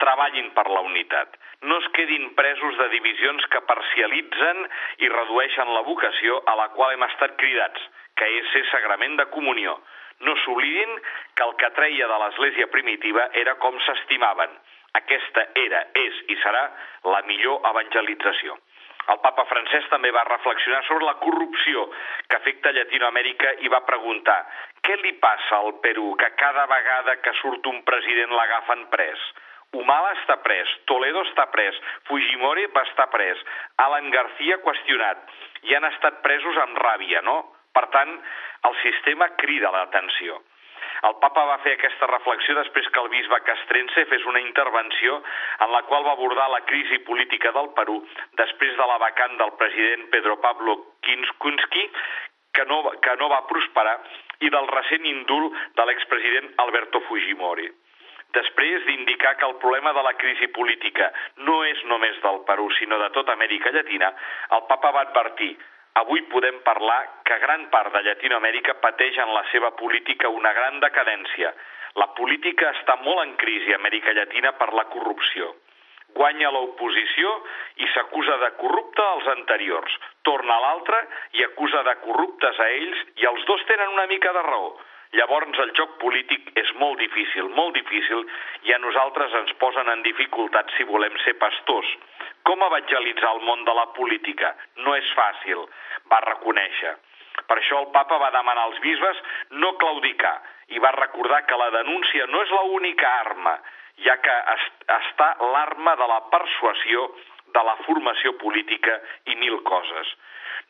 Treballin 0.03 0.51
per 0.55 0.67
la 0.69 0.83
unitat. 0.85 1.37
No 1.69 1.77
es 1.81 1.87
quedin 1.97 2.29
presos 2.37 2.77
de 2.77 2.87
divisions 2.93 3.45
que 3.53 3.63
parcialitzen 3.69 4.63
i 5.05 5.09
redueixen 5.13 5.73
la 5.73 5.83
vocació 5.87 6.41
a 6.45 6.55
la 6.59 6.67
qual 6.75 6.93
hem 6.93 7.05
estat 7.07 7.37
cridats, 7.41 7.87
que 8.17 8.27
és 8.39 8.51
ser 8.53 8.65
sagrament 8.71 9.17
de 9.17 9.25
comunió. 9.33 9.77
No 10.25 10.33
s'oblidin 10.43 10.95
que 11.37 11.45
el 11.45 11.55
que 11.61 11.73
treia 11.77 12.07
de 12.09 12.21
l'Església 12.23 12.69
primitiva 12.73 13.29
era 13.41 13.57
com 13.63 13.77
s'estimaven. 13.85 14.53
Aquesta 14.97 15.43
era, 15.65 15.83
és 16.05 16.23
i 16.33 16.37
serà 16.41 16.63
la 17.13 17.21
millor 17.29 17.61
evangelització. 17.69 18.57
El 19.13 19.19
papa 19.23 19.45
francès 19.47 19.85
també 19.91 20.09
va 20.11 20.25
reflexionar 20.27 20.81
sobre 20.87 21.05
la 21.07 21.15
corrupció 21.21 21.85
que 22.27 22.37
afecta 22.37 22.73
Llatinoamèrica 22.75 23.53
i 23.63 23.71
va 23.71 23.85
preguntar 23.87 24.39
què 24.83 24.97
li 25.03 25.13
passa 25.21 25.61
al 25.61 25.77
Perú 25.85 26.09
que 26.19 26.33
cada 26.41 26.65
vegada 26.71 27.15
que 27.23 27.33
surt 27.39 27.69
un 27.71 27.83
president 27.87 28.35
l'agafen 28.35 28.83
pres? 28.91 29.21
Humala 29.75 30.13
està 30.15 30.37
pres, 30.45 30.71
Toledo 30.87 31.21
està 31.27 31.47
pres, 31.51 31.75
Fujimori 32.07 32.65
va 32.75 32.85
estar 32.87 33.09
pres, 33.11 33.39
Alan 33.83 34.09
García 34.13 34.59
qüestionat, 34.63 35.23
i 35.67 35.75
han 35.75 35.87
estat 35.91 36.21
presos 36.23 36.59
amb 36.63 36.79
ràbia, 36.83 37.21
no? 37.25 37.41
Per 37.75 37.85
tant, 37.93 38.13
el 38.69 38.77
sistema 38.83 39.27
crida 39.41 39.73
l'atenció. 39.73 40.39
El 41.07 41.13
papa 41.21 41.43
va 41.45 41.57
fer 41.61 41.75
aquesta 41.75 42.07
reflexió 42.09 42.55
després 42.57 42.87
que 42.93 43.01
el 43.03 43.09
bisbe 43.13 43.37
castrense 43.45 44.05
fes 44.09 44.23
una 44.31 44.41
intervenció 44.41 45.19
en 45.65 45.73
la 45.73 45.83
qual 45.89 46.05
va 46.07 46.15
abordar 46.17 46.47
la 46.49 46.63
crisi 46.69 46.97
política 47.09 47.51
del 47.53 47.69
Perú 47.77 47.99
després 48.41 48.73
de 48.79 48.87
la 48.91 48.97
vacant 49.03 49.37
del 49.37 49.53
president 49.59 50.07
Pedro 50.15 50.39
Pablo 50.41 50.77
Kinskunski, 51.05 51.83
que 52.53 52.65
no, 52.65 52.79
que 53.03 53.15
no 53.21 53.29
va 53.29 53.43
prosperar, 53.51 53.99
i 54.41 54.49
del 54.49 54.71
recent 54.73 55.05
indult 55.05 55.53
de 55.77 55.85
l'expresident 55.85 56.49
Alberto 56.65 57.03
Fujimori. 57.09 57.69
Després 58.35 58.83
d'indicar 58.85 59.37
que 59.37 59.47
el 59.47 59.55
problema 59.61 59.93
de 59.93 60.03
la 60.03 60.13
crisi 60.19 60.47
política 60.47 61.11
no 61.47 61.63
és 61.65 61.79
només 61.85 62.19
del 62.21 62.43
Perú, 62.49 62.67
sinó 62.79 62.99
de 62.99 63.09
tota 63.15 63.33
Amèrica 63.33 63.71
Llatina, 63.71 64.11
el 64.57 64.67
papa 64.67 64.91
va 64.91 65.07
advertir 65.07 65.55
avui 65.97 66.21
podem 66.29 66.59
parlar 66.65 66.99
que 67.25 67.39
gran 67.41 67.67
part 67.73 67.93
de 67.93 68.03
Llatinoamèrica 68.05 68.77
pateix 68.83 69.17
en 69.23 69.33
la 69.33 69.43
seva 69.51 69.71
política 69.79 70.29
una 70.29 70.53
gran 70.53 70.79
decadència. 70.83 71.53
La 71.97 72.11
política 72.17 72.69
està 72.75 72.97
molt 73.01 73.23
en 73.23 73.33
crisi 73.41 73.73
a 73.73 73.79
Amèrica 73.81 74.13
Llatina 74.13 74.53
per 74.59 74.69
la 74.77 74.85
corrupció. 74.93 75.55
Guanya 76.17 76.51
l'oposició 76.53 77.31
i 77.83 77.89
s'acusa 77.93 78.37
de 78.43 78.51
corrupte 78.61 79.03
als 79.05 79.27
anteriors. 79.33 79.97
Torna 80.29 80.59
l'altre 80.63 81.01
i 81.39 81.43
acusa 81.45 81.81
de 81.83 81.95
corruptes 82.05 82.59
a 82.59 82.69
ells 82.77 83.01
i 83.23 83.27
els 83.31 83.43
dos 83.49 83.65
tenen 83.71 83.97
una 83.97 84.07
mica 84.13 84.33
de 84.37 84.45
raó. 84.45 84.69
Llavors 85.15 85.59
el 85.63 85.71
joc 85.79 85.93
polític 86.01 86.49
és 86.59 86.71
molt 86.81 86.99
difícil, 86.99 87.47
molt 87.55 87.75
difícil, 87.77 88.25
i 88.67 88.73
a 88.75 88.79
nosaltres 88.83 89.33
ens 89.39 89.53
posen 89.61 89.87
en 89.93 90.03
dificultat 90.03 90.73
si 90.75 90.83
volem 90.89 91.15
ser 91.23 91.37
pastors. 91.39 91.93
Com 92.43 92.63
evangelitzar 92.63 93.31
el 93.37 93.41
món 93.47 93.63
de 93.67 93.75
la 93.75 93.87
política? 93.95 94.53
No 94.83 94.95
és 94.95 95.07
fàcil, 95.15 95.63
va 96.11 96.19
reconèixer. 96.27 96.93
Per 97.47 97.57
això 97.57 97.79
el 97.79 97.89
papa 97.95 98.17
va 98.19 98.33
demanar 98.35 98.67
als 98.67 98.79
bisbes 98.83 99.19
no 99.63 99.73
claudicar 99.79 100.35
i 100.75 100.79
va 100.83 100.91
recordar 100.97 101.45
que 101.47 101.59
la 101.59 101.69
denúncia 101.77 102.27
no 102.27 102.43
és 102.43 102.51
l'única 102.51 103.11
arma, 103.21 103.55
ja 104.03 104.17
que 104.21 104.37
està 104.97 105.29
l'arma 105.53 105.95
de 105.95 106.07
la 106.11 106.21
persuasió, 106.33 107.07
de 107.55 107.63
la 107.63 107.77
formació 107.85 108.33
política 108.41 108.99
i 109.31 109.35
mil 109.39 109.61
coses. 109.63 110.09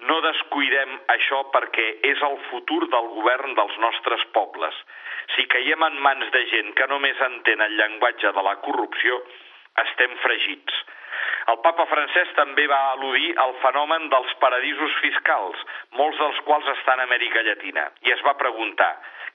No 0.05 0.19
descuidem 0.21 0.91
això 1.09 1.39
perquè 1.53 1.87
és 2.05 2.21
el 2.27 2.37
futur 2.51 2.83
del 2.93 3.07
govern 3.15 3.55
dels 3.57 3.77
nostres 3.81 4.25
pobles. 4.35 4.75
Si 5.35 5.47
caiem 5.49 5.83
en 5.87 5.97
mans 6.05 6.29
de 6.35 6.43
gent 6.51 6.69
que 6.77 6.87
només 6.91 7.23
entén 7.29 7.63
el 7.65 7.73
llenguatge 7.79 8.31
de 8.35 8.43
la 8.45 8.55
corrupció, 8.67 9.17
estem 9.83 10.13
fregits. 10.21 10.77
El 11.51 11.57
papa 11.65 11.85
francès 11.89 12.29
també 12.37 12.67
va 12.69 12.79
al·ludir 12.91 13.33
al 13.41 13.55
fenomen 13.63 14.07
dels 14.13 14.33
paradisos 14.41 14.95
fiscals, 15.01 15.65
molts 15.99 16.21
dels 16.21 16.41
quals 16.47 16.67
estan 16.75 17.01
a 17.01 17.07
Amèrica 17.09 17.41
Llatina, 17.47 17.87
i 18.05 18.13
es 18.13 18.21
va 18.27 18.37
preguntar 18.37 18.91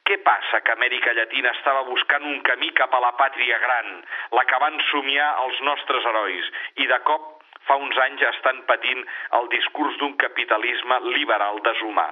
què 0.07 0.19
passa 0.27 0.61
que 0.63 0.75
Amèrica 0.77 1.15
Llatina 1.17 1.51
estava 1.57 1.85
buscant 1.89 2.27
un 2.29 2.41
camí 2.47 2.71
cap 2.79 2.95
a 2.95 3.03
la 3.03 3.13
pàtria 3.19 3.59
gran, 3.65 3.95
la 4.39 4.45
que 4.51 4.59
van 4.63 4.79
somiar 4.91 5.31
els 5.45 5.61
nostres 5.69 6.07
herois, 6.11 6.51
i 6.85 6.89
de 6.91 6.99
cop 7.09 7.42
fa 7.69 7.77
uns 7.81 7.99
anys 8.07 8.25
estan 8.33 8.65
patint 8.69 9.05
el 9.39 9.49
discurs 9.55 9.97
d'un 10.01 10.17
capitalisme 10.25 11.01
liberal 11.13 11.63
deshumà. 11.69 12.09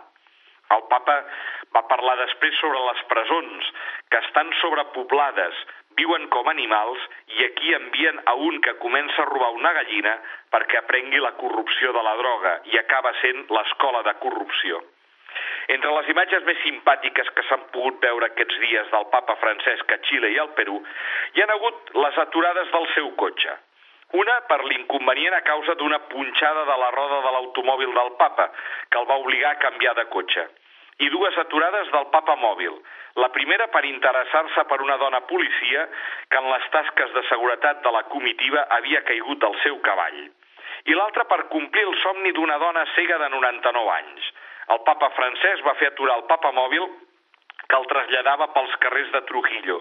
El 0.75 0.85
papa 0.91 1.17
va 1.75 1.83
parlar 1.91 2.17
després 2.21 2.55
sobre 2.63 2.81
les 2.87 3.01
presons, 3.11 3.71
que 4.11 4.21
estan 4.23 4.53
sobrepoblades, 4.61 5.57
viuen 5.99 6.29
com 6.35 6.49
animals 6.51 7.03
i 7.37 7.45
aquí 7.47 7.75
envien 7.75 8.21
a 8.31 8.37
un 8.49 8.61
que 8.65 8.77
comença 8.85 9.23
a 9.23 9.29
robar 9.31 9.51
una 9.57 9.73
gallina 9.79 10.15
perquè 10.55 10.79
aprengui 10.79 11.21
la 11.23 11.35
corrupció 11.41 11.93
de 11.97 12.05
la 12.07 12.15
droga 12.23 12.55
i 12.73 12.79
acaba 12.79 13.13
sent 13.21 13.45
l'escola 13.57 14.03
de 14.07 14.15
corrupció. 14.23 14.81
Entre 15.75 15.91
les 15.95 16.09
imatges 16.11 16.47
més 16.47 16.63
simpàtiques 16.65 17.29
que 17.35 17.45
s'han 17.49 17.67
pogut 17.75 17.99
veure 18.03 18.31
aquests 18.31 18.57
dies 18.63 18.89
del 18.95 19.07
papa 19.13 19.37
Francesc 19.43 19.93
a 19.95 19.99
Xile 20.07 20.31
i 20.35 20.39
al 20.43 20.55
Perú, 20.57 20.79
hi 21.35 21.43
han 21.43 21.53
hagut 21.57 21.93
les 22.05 22.23
aturades 22.25 22.73
del 22.75 22.89
seu 22.95 23.11
cotxe. 23.25 23.59
Una 24.19 24.41
per 24.51 24.65
l'inconvenient 24.65 25.37
a 25.37 25.45
causa 25.47 25.75
d'una 25.79 26.01
punxada 26.11 26.65
de 26.67 26.77
la 26.83 26.91
roda 26.91 27.21
de 27.27 27.35
l'automòbil 27.37 27.93
del 27.95 28.11
papa, 28.19 28.49
que 28.91 28.99
el 28.99 29.07
va 29.07 29.21
obligar 29.23 29.53
a 29.55 29.63
canviar 29.67 29.95
de 29.95 30.09
cotxe 30.11 30.49
i 31.01 31.09
dues 31.09 31.37
aturades 31.41 31.89
del 31.93 32.09
papa 32.13 32.35
mòbil. 32.37 32.75
La 33.23 33.31
primera 33.33 33.67
per 33.73 33.85
interessar-se 33.89 34.65
per 34.69 34.81
una 34.85 34.99
dona 35.01 35.23
policia 35.31 35.87
que 36.29 36.39
en 36.39 36.49
les 36.53 36.67
tasques 36.75 37.15
de 37.15 37.23
seguretat 37.29 37.81
de 37.87 37.93
la 37.95 38.03
comitiva 38.13 38.67
havia 38.77 39.01
caigut 39.09 39.41
del 39.41 39.57
seu 39.63 39.79
cavall. 39.87 40.21
I 40.85 40.97
l'altra 40.97 41.25
per 41.31 41.47
complir 41.53 41.87
el 41.89 41.97
somni 42.03 42.33
d'una 42.37 42.59
dona 42.61 42.85
cega 42.95 43.19
de 43.23 43.31
99 43.33 43.95
anys. 43.97 44.29
El 44.75 44.83
papa 44.87 45.09
francès 45.17 45.65
va 45.67 45.75
fer 45.81 45.91
aturar 45.91 46.19
el 46.21 46.29
papa 46.29 46.53
mòbil 46.53 46.85
que 47.71 47.79
el 47.79 47.87
traslladava 47.93 48.51
pels 48.55 48.75
carrers 48.83 49.13
de 49.15 49.23
Trujillo. 49.29 49.79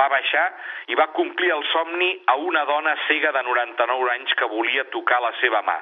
Va 0.00 0.08
baixar 0.12 0.46
i 0.92 0.96
va 0.98 1.10
complir 1.16 1.52
el 1.54 1.62
somni 1.72 2.08
a 2.32 2.36
una 2.48 2.64
dona 2.68 2.96
cega 3.06 3.32
de 3.36 3.42
99 3.48 4.10
anys 4.14 4.34
que 4.40 4.48
volia 4.52 4.88
tocar 4.96 5.20
la 5.24 5.32
seva 5.42 5.62
mà. 5.68 5.76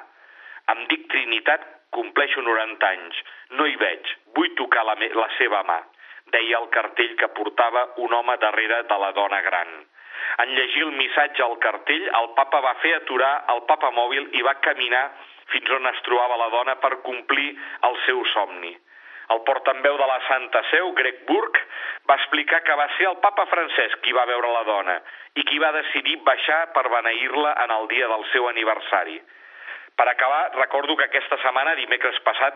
Em 0.73 0.85
dic 0.91 1.07
Trinitat 1.13 1.65
compleixo 1.95 2.43
90 2.43 2.87
anys, 2.91 3.19
no 3.57 3.67
hi 3.69 3.75
veig, 3.79 4.15
vull 4.35 4.55
tocar 4.59 4.83
la, 4.87 4.95
la 4.99 5.27
seva 5.37 5.61
mà, 5.67 5.77
deia 6.35 6.59
el 6.59 6.71
cartell 6.73 7.13
que 7.19 7.31
portava 7.37 7.85
un 8.03 8.13
home 8.13 8.35
darrere 8.41 8.81
de 8.89 8.97
la 9.03 9.11
dona 9.15 9.41
gran. 9.45 9.71
En 10.43 10.51
llegir 10.57 10.83
el 10.83 10.95
missatge 10.97 11.43
al 11.45 11.55
cartell, 11.63 12.09
el 12.19 12.31
papa 12.39 12.59
va 12.65 12.73
fer 12.81 12.95
aturar 12.97 13.33
el 13.53 13.61
papa 13.69 13.91
mòbil 13.95 14.27
i 14.35 14.43
va 14.43 14.57
caminar 14.67 15.05
fins 15.53 15.71
on 15.77 15.87
es 15.91 16.01
trobava 16.07 16.39
la 16.41 16.49
dona 16.53 16.75
per 16.81 16.97
complir 17.05 17.51
el 17.89 17.97
seu 18.05 18.23
somni. 18.33 18.73
El 19.33 19.41
portaveu 19.47 19.97
de 19.97 20.07
la 20.09 20.19
Santa 20.27 20.61
Seu, 20.69 20.91
Greg 20.97 21.23
Burke, 21.27 21.61
va 22.09 22.17
explicar 22.19 22.61
que 22.63 22.75
va 22.77 22.87
ser 22.97 23.07
el 23.09 23.17
papa 23.23 23.45
Francesc 23.49 24.03
qui 24.05 24.13
va 24.13 24.27
veure 24.29 24.51
la 24.53 24.65
dona 24.67 24.99
i 25.35 25.43
qui 25.49 25.57
va 25.59 25.73
decidir 25.75 26.19
baixar 26.27 26.59
per 26.75 26.85
beneir-la 26.93 27.55
en 27.63 27.73
el 27.79 27.87
dia 27.93 28.07
del 28.11 28.25
seu 28.33 28.49
aniversari. 28.51 29.17
Per 29.95 30.07
acabar, 30.09 30.51
recordo 30.55 30.97
que 30.97 31.05
aquesta 31.05 31.37
setmana, 31.39 31.73
dimecres 31.79 32.17
passat, 32.25 32.55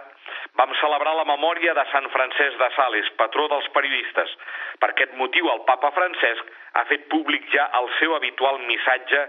vam 0.60 0.73
celebrar 0.82 1.13
la 1.15 1.23
memòria 1.28 1.71
de 1.78 1.86
Sant 1.91 2.08
Francesc 2.12 2.58
de 2.60 2.67
Sales, 2.75 3.12
patró 3.21 3.45
dels 3.47 3.69
periodistes. 3.75 4.34
Per 4.82 4.89
aquest 4.91 5.13
motiu, 5.19 5.47
el 5.47 5.62
papa 5.69 5.91
Francesc 5.95 6.49
ha 6.75 6.84
fet 6.89 7.06
públic 7.13 7.47
ja 7.54 7.69
el 7.80 7.88
seu 7.95 8.15
habitual 8.17 8.60
missatge 8.67 9.21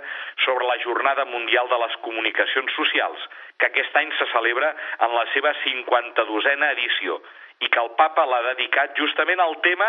sobre 0.44 0.66
la 0.66 0.78
Jornada 0.82 1.24
Mundial 1.30 1.70
de 1.70 1.78
les 1.84 1.94
Comunicacions 2.06 2.74
Socials, 2.74 3.28
que 3.62 3.70
aquest 3.70 4.00
any 4.02 4.10
se 4.18 4.26
celebra 4.32 4.72
en 5.06 5.14
la 5.14 5.26
seva 5.34 5.54
52a 5.62 6.56
edició 6.72 7.20
i 7.62 7.68
que 7.68 7.84
el 7.84 7.92
papa 8.00 8.26
l'ha 8.26 8.42
dedicat 8.50 8.98
justament 8.98 9.38
al 9.44 9.54
tema 9.62 9.86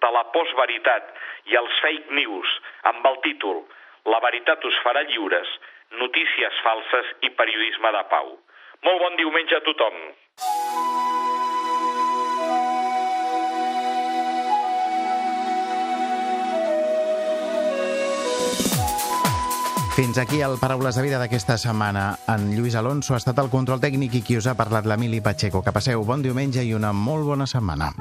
de 0.00 0.10
la 0.16 0.24
postveritat 0.32 1.12
i 1.52 1.60
els 1.60 1.80
fake 1.84 2.16
news, 2.16 2.56
amb 2.88 3.04
el 3.12 3.20
títol 3.26 3.60
La 4.08 4.20
veritat 4.24 4.64
us 4.64 4.78
farà 4.84 5.02
lliures, 5.08 5.48
notícies 6.00 6.62
falses 6.64 7.12
i 7.26 7.32
periodisme 7.36 7.92
de 7.96 8.04
pau. 8.12 8.36
Molt 8.86 9.02
bon 9.04 9.18
diumenge 9.20 9.58
a 9.58 9.64
tothom. 9.66 9.98
Fins 20.00 20.16
aquí 20.16 20.40
el 20.40 20.56
Paraules 20.56 20.96
de 20.96 21.02
Vida 21.04 21.18
d'aquesta 21.20 21.58
setmana. 21.60 22.14
En 22.32 22.54
Lluís 22.56 22.78
Alonso 22.78 23.12
ha 23.12 23.18
estat 23.20 23.42
el 23.42 23.50
control 23.52 23.82
tècnic 23.82 24.16
i 24.16 24.22
qui 24.24 24.38
us 24.40 24.48
ha 24.48 24.56
parlat 24.56 24.88
l'Emili 24.88 25.20
Pacheco. 25.20 25.60
Que 25.60 25.76
passeu 25.76 26.06
bon 26.08 26.24
diumenge 26.24 26.64
i 26.64 26.72
una 26.72 26.94
molt 26.96 27.28
bona 27.28 27.50
setmana. 27.50 27.92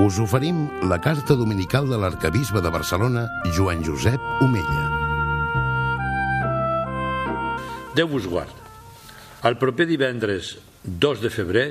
Us 0.00 0.16
oferim 0.16 0.62
la 0.88 0.96
carta 1.04 1.34
dominical 1.36 1.84
de 1.84 1.98
l'arcabisbe 2.00 2.62
de 2.64 2.70
Barcelona, 2.72 3.26
Joan 3.52 3.82
Josep 3.84 4.22
Omella. 4.40 4.84
Déu 7.92 8.08
vos 8.08 8.24
guard. 8.24 8.54
El 9.44 9.58
proper 9.60 9.84
divendres 9.90 10.54
2 10.84 11.20
de 11.20 11.28
febrer, 11.28 11.66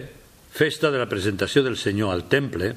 festa 0.53 0.91
de 0.93 1.01
la 1.01 1.07
presentació 1.09 1.63
del 1.65 1.79
Senyor 1.81 2.13
al 2.13 2.27
Temple, 2.29 2.69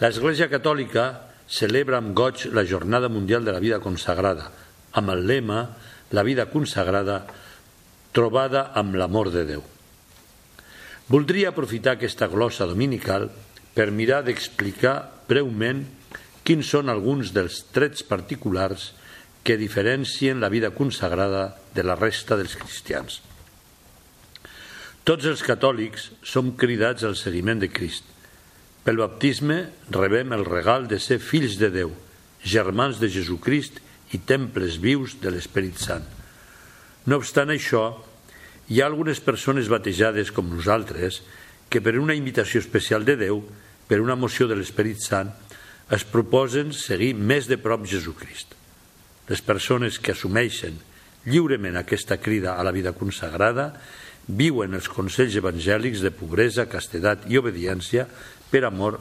l'Església 0.00 0.48
Catòlica 0.48 1.04
celebra 1.44 2.00
amb 2.00 2.16
goig 2.16 2.46
la 2.56 2.64
Jornada 2.64 3.12
Mundial 3.12 3.44
de 3.44 3.52
la 3.52 3.60
Vida 3.60 3.82
Consagrada, 3.84 4.48
amb 4.96 5.12
el 5.12 5.26
lema 5.28 5.76
La 6.10 6.24
vida 6.24 6.48
consagrada 6.48 7.26
trobada 8.16 8.70
amb 8.74 8.96
l'amor 8.96 9.28
de 9.30 9.44
Déu. 9.44 9.60
Voldria 11.12 11.52
aprofitar 11.52 11.98
aquesta 11.98 12.32
glossa 12.32 12.64
dominical 12.64 13.28
per 13.74 13.90
mirar 13.94 14.22
d'explicar 14.26 14.96
breument 15.28 15.84
quins 16.44 16.70
són 16.72 16.90
alguns 16.90 17.34
dels 17.36 17.62
trets 17.74 18.02
particulars 18.06 18.90
que 19.46 19.56
diferencien 19.56 20.40
la 20.40 20.50
vida 20.52 20.72
consagrada 20.76 21.56
de 21.74 21.84
la 21.86 21.96
resta 21.96 22.36
dels 22.36 22.56
cristians. 22.60 23.20
Tots 25.04 25.26
els 25.26 25.42
catòlics 25.42 26.10
som 26.26 26.52
cridats 26.60 27.06
al 27.06 27.16
seguiment 27.16 27.60
de 27.62 27.70
Crist. 27.72 28.04
Pel 28.84 29.00
baptisme 29.00 29.62
rebem 29.92 30.32
el 30.36 30.44
regal 30.44 30.86
de 30.88 31.00
ser 31.00 31.18
fills 31.24 31.56
de 31.60 31.70
Déu, 31.72 31.94
germans 32.44 33.00
de 33.00 33.08
Jesucrist 33.12 33.80
i 34.12 34.20
temples 34.20 34.78
vius 34.80 35.16
de 35.22 35.32
l'Esperit 35.32 35.80
Sant. 35.80 36.04
No 37.06 37.20
obstant 37.20 37.52
això, 37.52 37.84
hi 38.68 38.80
ha 38.80 38.86
algunes 38.86 39.20
persones 39.24 39.70
batejades 39.72 40.30
com 40.34 40.50
nosaltres 40.52 41.22
que 41.70 41.80
per 41.80 41.96
una 42.02 42.16
invitació 42.18 42.60
especial 42.60 43.06
de 43.06 43.16
Déu, 43.16 43.40
per 43.86 44.00
una 44.02 44.18
moció 44.18 44.48
de 44.50 44.58
l'Esperit 44.58 45.00
Sant, 45.02 45.30
es 45.90 46.04
proposen 46.06 46.74
seguir 46.74 47.14
més 47.14 47.48
de 47.50 47.58
prop 47.58 47.86
Jesucrist. 47.86 48.54
Les 49.30 49.42
persones 49.42 49.98
que 50.02 50.12
assumeixen 50.12 50.76
lliurement 51.30 51.78
aquesta 51.78 52.18
crida 52.18 52.56
a 52.58 52.66
la 52.66 52.74
vida 52.74 52.92
consagrada 52.98 53.72
viuen 54.26 54.74
els 54.74 54.90
consells 54.90 55.36
evangèlics 55.38 56.02
de 56.02 56.12
pobresa, 56.14 56.68
castedat 56.70 57.26
i 57.30 57.38
obediència 57.38 58.06
per 58.50 58.64
amor 58.66 58.98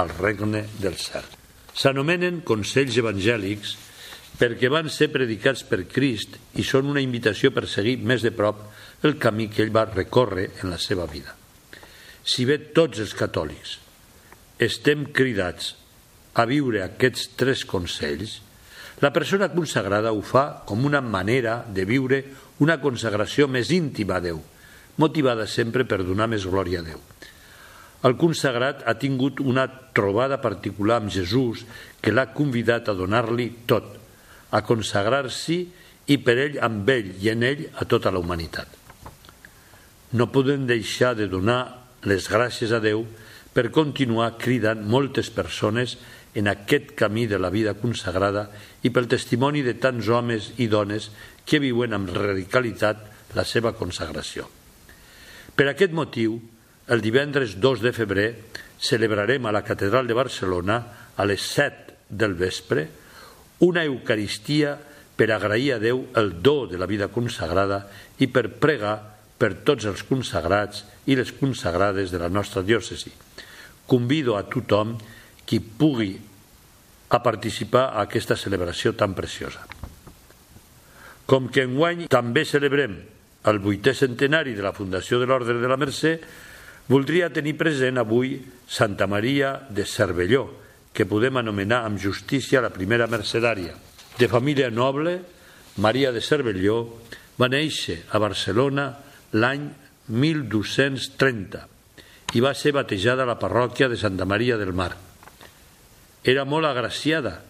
al 0.00 0.12
regne 0.20 0.66
del 0.80 0.96
cel. 1.00 1.24
S'anomenen 1.72 2.42
consells 2.46 2.96
evangèlics 3.00 3.76
perquè 4.40 4.70
van 4.72 4.88
ser 4.92 5.10
predicats 5.12 5.64
per 5.68 5.84
Crist 5.88 6.38
i 6.60 6.64
són 6.64 6.88
una 6.92 7.02
invitació 7.04 7.52
per 7.52 7.66
seguir 7.68 7.98
més 8.00 8.24
de 8.24 8.32
prop 8.32 8.62
el 9.04 9.18
camí 9.20 9.48
que 9.52 9.64
ell 9.64 9.74
va 9.74 9.88
recórrer 9.88 10.50
en 10.62 10.72
la 10.72 10.80
seva 10.80 11.06
vida. 11.10 11.39
Si 12.24 12.44
bé 12.44 12.58
tots 12.76 13.00
els 13.00 13.14
catòlics 13.16 13.78
estem 14.60 15.06
cridats 15.16 15.74
a 16.36 16.44
viure 16.44 16.82
aquests 16.84 17.30
tres 17.40 17.64
consells, 17.64 18.40
la 19.00 19.08
persona 19.14 19.48
consagrada 19.48 20.12
ho 20.12 20.20
fa 20.20 20.60
com 20.68 20.84
una 20.84 21.00
manera 21.00 21.62
de 21.64 21.86
viure 21.88 22.20
una 22.60 22.76
consagració 22.82 23.48
més 23.48 23.70
íntima 23.72 24.18
a 24.18 24.24
Déu, 24.24 24.42
motivada 25.00 25.46
sempre 25.48 25.86
per 25.88 26.02
donar 26.04 26.28
més 26.28 26.44
glòria 26.44 26.82
a 26.82 26.86
Déu. 26.90 27.00
El 28.04 28.16
consagrat 28.20 28.84
ha 28.88 28.96
tingut 29.00 29.40
una 29.40 29.66
trobada 29.96 30.40
particular 30.40 31.00
amb 31.00 31.12
Jesús 31.12 31.64
que 32.00 32.12
l'ha 32.12 32.30
convidat 32.36 32.88
a 32.88 32.96
donar-li 32.96 33.48
tot, 33.68 33.88
a 34.52 34.60
consagrar-s'hi 34.60 35.58
i 36.12 36.16
per 36.20 36.36
ell 36.44 36.60
amb 36.64 36.88
ell 36.92 37.12
i 37.20 37.32
en 37.32 37.44
ell 37.48 37.66
a 37.80 37.88
tota 37.88 38.12
la 38.12 38.20
humanitat. 38.20 38.68
No 40.12 40.28
podem 40.32 40.66
deixar 40.68 41.14
de 41.16 41.28
donar 41.30 41.79
les 42.08 42.28
gràcies 42.30 42.72
a 42.72 42.80
Déu 42.80 43.04
per 43.52 43.72
continuar 43.74 44.36
cridant 44.38 44.82
moltes 44.86 45.30
persones 45.34 45.96
en 46.34 46.46
aquest 46.48 46.94
camí 46.94 47.26
de 47.26 47.38
la 47.42 47.50
vida 47.50 47.74
consagrada 47.74 48.46
i 48.86 48.92
pel 48.94 49.10
testimoni 49.10 49.64
de 49.66 49.74
tants 49.82 50.08
homes 50.08 50.52
i 50.62 50.68
dones 50.70 51.10
que 51.44 51.58
viuen 51.58 51.96
amb 51.96 52.12
radicalitat 52.14 53.34
la 53.34 53.44
seva 53.44 53.74
consagració. 53.74 54.46
Per 55.56 55.66
aquest 55.68 55.92
motiu, 55.92 56.38
el 56.90 57.02
divendres 57.02 57.58
2 57.60 57.82
de 57.82 57.92
febrer 57.92 58.28
celebrarem 58.80 59.44
a 59.46 59.52
la 59.52 59.64
Catedral 59.66 60.06
de 60.06 60.16
Barcelona 60.16 60.78
a 61.16 61.26
les 61.26 61.42
7 61.42 61.98
del 62.08 62.34
vespre 62.34 62.88
una 63.60 63.84
Eucaristia 63.84 64.78
per 65.16 65.28
agrair 65.34 65.74
a 65.74 65.80
Déu 65.82 66.06
el 66.16 66.38
do 66.40 66.64
de 66.66 66.78
la 66.80 66.88
vida 66.88 67.10
consagrada 67.12 67.84
i 68.18 68.30
per 68.32 68.48
pregar 68.62 69.09
per 69.40 69.54
tots 69.64 69.88
els 69.88 70.04
consagrats 70.04 70.84
i 71.08 71.16
les 71.16 71.32
consagrades 71.32 72.12
de 72.12 72.20
la 72.20 72.28
nostra 72.28 72.60
diòcesi. 72.62 73.12
Convido 73.88 74.36
a 74.36 74.44
tothom 74.44 74.98
qui 75.48 75.58
pugui 75.60 76.12
a 77.10 77.18
participar 77.24 77.88
a 77.90 78.04
aquesta 78.04 78.36
celebració 78.36 78.92
tan 78.94 79.16
preciosa. 79.16 79.64
Com 81.26 81.48
que 81.48 81.64
enguany 81.64 82.04
també 82.12 82.44
celebrem 82.44 83.00
el 83.50 83.58
vuitè 83.64 83.94
centenari 83.96 84.52
de 84.54 84.62
la 84.62 84.74
Fundació 84.76 85.18
de 85.18 85.26
l'Ordre 85.26 85.56
de 85.58 85.68
la 85.70 85.78
Mercè, 85.80 86.18
voldria 86.90 87.30
tenir 87.32 87.56
present 87.56 87.98
avui 87.98 88.36
Santa 88.68 89.06
Maria 89.08 89.54
de 89.70 89.86
Cervelló, 89.88 90.44
que 90.92 91.06
podem 91.06 91.38
anomenar 91.38 91.84
amb 91.86 92.00
justícia 92.02 92.60
la 92.60 92.72
primera 92.74 93.06
mercedària. 93.08 93.72
De 94.18 94.28
família 94.28 94.68
noble, 94.70 95.20
Maria 95.78 96.10
de 96.12 96.20
Cervelló 96.20 96.82
va 97.38 97.48
néixer 97.48 98.02
a 98.10 98.18
Barcelona 98.20 98.90
l'any 99.32 99.68
1230 100.10 101.66
i 102.34 102.42
va 102.42 102.54
ser 102.54 102.72
batejada 102.74 103.24
a 103.24 103.30
la 103.30 103.38
parròquia 103.38 103.88
de 103.90 103.98
Santa 103.98 104.26
Maria 104.26 104.58
del 104.58 104.72
Mar. 104.72 104.92
Era 106.22 106.44
molt 106.44 106.66
agraciada 106.66 107.40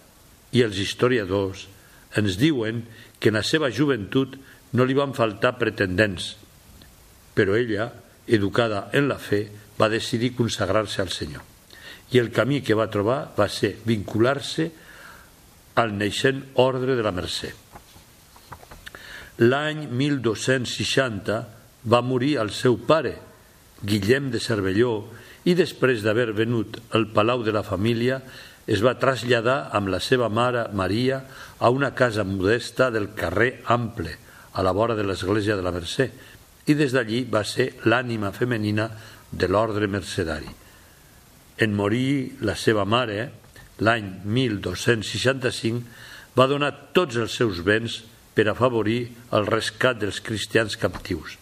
i 0.51 0.63
els 0.65 0.77
historiadors 0.81 1.67
ens 2.17 2.37
diuen 2.39 2.83
que 3.19 3.29
en 3.29 3.37
la 3.39 3.45
seva 3.45 3.69
joventut 3.71 4.35
no 4.75 4.85
li 4.87 4.95
van 4.97 5.13
faltar 5.13 5.57
pretendents, 5.59 6.35
però 7.35 7.55
ella, 7.55 7.91
educada 8.27 8.89
en 8.93 9.07
la 9.11 9.19
fe, 9.19 9.45
va 9.79 9.89
decidir 9.91 10.35
consagrar-se 10.35 11.01
al 11.01 11.11
Senyor. 11.11 11.43
I 12.11 12.19
el 12.19 12.31
camí 12.31 12.61
que 12.61 12.75
va 12.75 12.89
trobar 12.91 13.31
va 13.37 13.47
ser 13.49 13.77
vincular-se 13.87 14.67
al 15.79 15.93
neixent 15.95 16.43
ordre 16.59 16.97
de 16.97 17.03
la 17.05 17.13
Mercè. 17.15 17.53
L'any 19.47 19.87
1260 19.87 21.60
va 21.85 22.01
morir 22.01 22.37
el 22.41 22.51
seu 22.53 22.77
pare, 22.77 23.17
Guillem 23.81 24.29
de 24.29 24.39
Cervelló, 24.39 25.09
i 25.49 25.55
després 25.57 26.03
d'haver 26.05 26.31
venut 26.37 26.77
el 26.93 27.07
palau 27.15 27.41
de 27.41 27.53
la 27.53 27.65
família 27.65 28.19
es 28.69 28.83
va 28.85 28.97
traslladar 29.01 29.71
amb 29.73 29.89
la 29.89 29.99
seva 29.99 30.29
mare 30.29 30.67
Maria 30.77 31.23
a 31.57 31.71
una 31.73 31.91
casa 31.97 32.23
modesta 32.23 32.91
del 32.93 33.09
carrer 33.17 33.63
Ample, 33.65 34.13
a 34.53 34.61
la 34.61 34.73
vora 34.75 34.95
de 34.95 35.03
l'església 35.07 35.55
de 35.57 35.65
la 35.65 35.73
Mercè, 35.73 36.11
i 36.69 36.77
des 36.77 36.93
d'allí 36.93 37.23
va 37.25 37.41
ser 37.47 37.71
l'ànima 37.89 38.31
femenina 38.31 38.89
de 39.31 39.47
l'ordre 39.47 39.87
mercedari. 39.87 40.49
En 41.57 41.73
morir 41.73 42.37
la 42.45 42.55
seva 42.55 42.85
mare, 42.85 43.31
l'any 43.81 44.21
1265, 44.25 45.81
va 46.37 46.47
donar 46.47 46.71
tots 46.93 47.17
els 47.17 47.33
seus 47.33 47.63
béns 47.65 48.01
per 48.35 48.47
afavorir 48.47 49.07
el 49.35 49.47
rescat 49.49 49.99
dels 49.99 50.21
cristians 50.23 50.77
captius. 50.77 51.41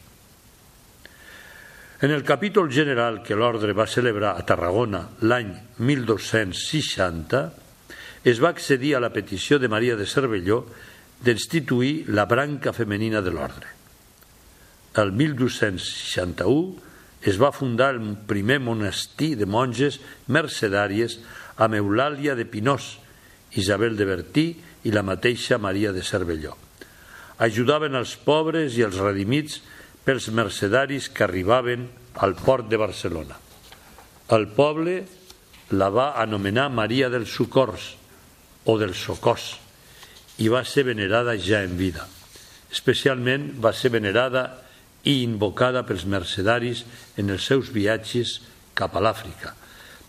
En 2.02 2.12
el 2.12 2.24
capítol 2.24 2.72
general 2.72 3.24
que 3.28 3.36
l'ordre 3.36 3.74
va 3.76 3.84
celebrar 3.84 4.40
a 4.40 4.44
Tarragona 4.48 5.02
l'any 5.28 5.52
1260, 5.84 7.42
es 8.24 8.40
va 8.40 8.56
accedir 8.56 8.96
a 8.96 9.04
la 9.04 9.12
petició 9.12 9.60
de 9.60 9.68
Maria 9.68 10.00
de 10.00 10.08
Cervelló 10.08 10.64
d'instituir 11.20 12.08
la 12.16 12.24
branca 12.24 12.72
femenina 12.72 13.20
de 13.20 13.34
l'ordre. 13.36 13.68
El 14.96 15.12
1261 15.12 17.28
es 17.28 17.36
va 17.36 17.52
fundar 17.52 17.92
el 17.98 18.16
primer 18.30 18.62
monestir 18.64 19.36
de 19.36 19.44
monges 19.44 20.00
mercedàries 20.32 21.20
amb 21.60 21.76
Eulàlia 21.76 22.32
de 22.40 22.48
Pinós, 22.48 22.96
Isabel 23.60 24.00
de 24.00 24.08
Bertí 24.08 24.56
i 24.88 24.96
la 24.96 25.04
mateixa 25.04 25.60
Maria 25.60 25.92
de 25.92 26.08
Cervelló. 26.08 26.56
Ajudaven 27.44 28.00
els 28.00 28.16
pobres 28.16 28.80
i 28.80 28.88
els 28.88 28.96
redimits 29.04 29.60
pels 30.10 30.32
mercedaris 30.34 31.06
que 31.14 31.22
arribaven 31.22 31.84
al 32.18 32.34
port 32.34 32.66
de 32.66 32.78
Barcelona. 32.82 33.36
El 34.34 34.48
poble 34.58 35.04
la 35.78 35.90
va 35.94 36.16
anomenar 36.18 36.72
Maria 36.74 37.12
dels 37.14 37.30
Socors 37.30 37.92
o 38.66 38.74
del 38.82 38.96
Socors 38.98 39.52
i 40.42 40.48
va 40.50 40.64
ser 40.66 40.88
venerada 40.88 41.36
ja 41.38 41.60
en 41.62 41.76
vida. 41.78 42.08
Especialment 42.74 43.52
va 43.62 43.70
ser 43.78 43.92
venerada 43.94 44.48
i 45.06 45.20
invocada 45.22 45.84
pels 45.86 46.08
mercedaris 46.10 46.82
en 47.22 47.30
els 47.30 47.46
seus 47.46 47.70
viatges 47.70 48.40
cap 48.74 48.98
a 48.98 49.04
l'Àfrica, 49.06 49.52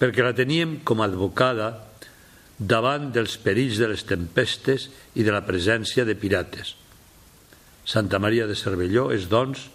perquè 0.01 0.25
la 0.25 0.33
teníem 0.33 0.79
com 0.81 1.03
a 1.03 1.11
advocada 1.11 1.75
davant 2.57 3.11
dels 3.13 3.37
perills 3.45 3.77
de 3.77 3.91
les 3.93 4.07
tempestes 4.09 4.89
i 5.13 5.29
de 5.29 5.37
la 5.37 5.45
presència 5.45 6.09
de 6.09 6.17
pirates. 6.17 6.73
Santa 7.85 8.17
Maria 8.17 8.49
de 8.49 8.57
Cervelló 8.57 9.11
és, 9.13 9.29
doncs, 9.29 9.67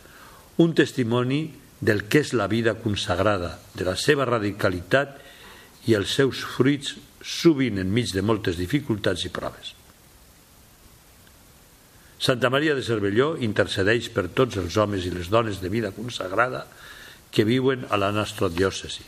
un 0.57 0.73
testimoni 0.73 1.49
del 1.81 2.05
que 2.07 2.21
és 2.23 2.33
la 2.33 2.47
vida 2.47 2.75
consagrada, 2.79 3.59
de 3.75 3.85
la 3.87 3.95
seva 3.99 4.27
radicalitat 4.27 5.17
i 5.89 5.95
els 5.97 6.13
seus 6.15 6.41
fruits 6.55 6.95
sovint 7.25 7.81
enmig 7.81 8.13
de 8.15 8.23
moltes 8.23 8.57
dificultats 8.57 9.25
i 9.27 9.33
proves. 9.33 9.73
Santa 12.25 12.49
Maria 12.49 12.73
de 12.77 12.83
Cervelló 12.85 13.35
intercedeix 13.43 14.07
per 14.13 14.29
tots 14.33 14.55
els 14.57 14.77
homes 14.79 15.03
i 15.05 15.11
les 15.11 15.27
dones 15.29 15.59
de 15.61 15.69
vida 15.69 15.91
consagrada 15.91 16.63
que 17.29 17.43
viuen 17.43 17.83
a 17.91 17.99
la 17.99 18.13
nostra 18.15 18.47
diòcesi. 18.49 19.03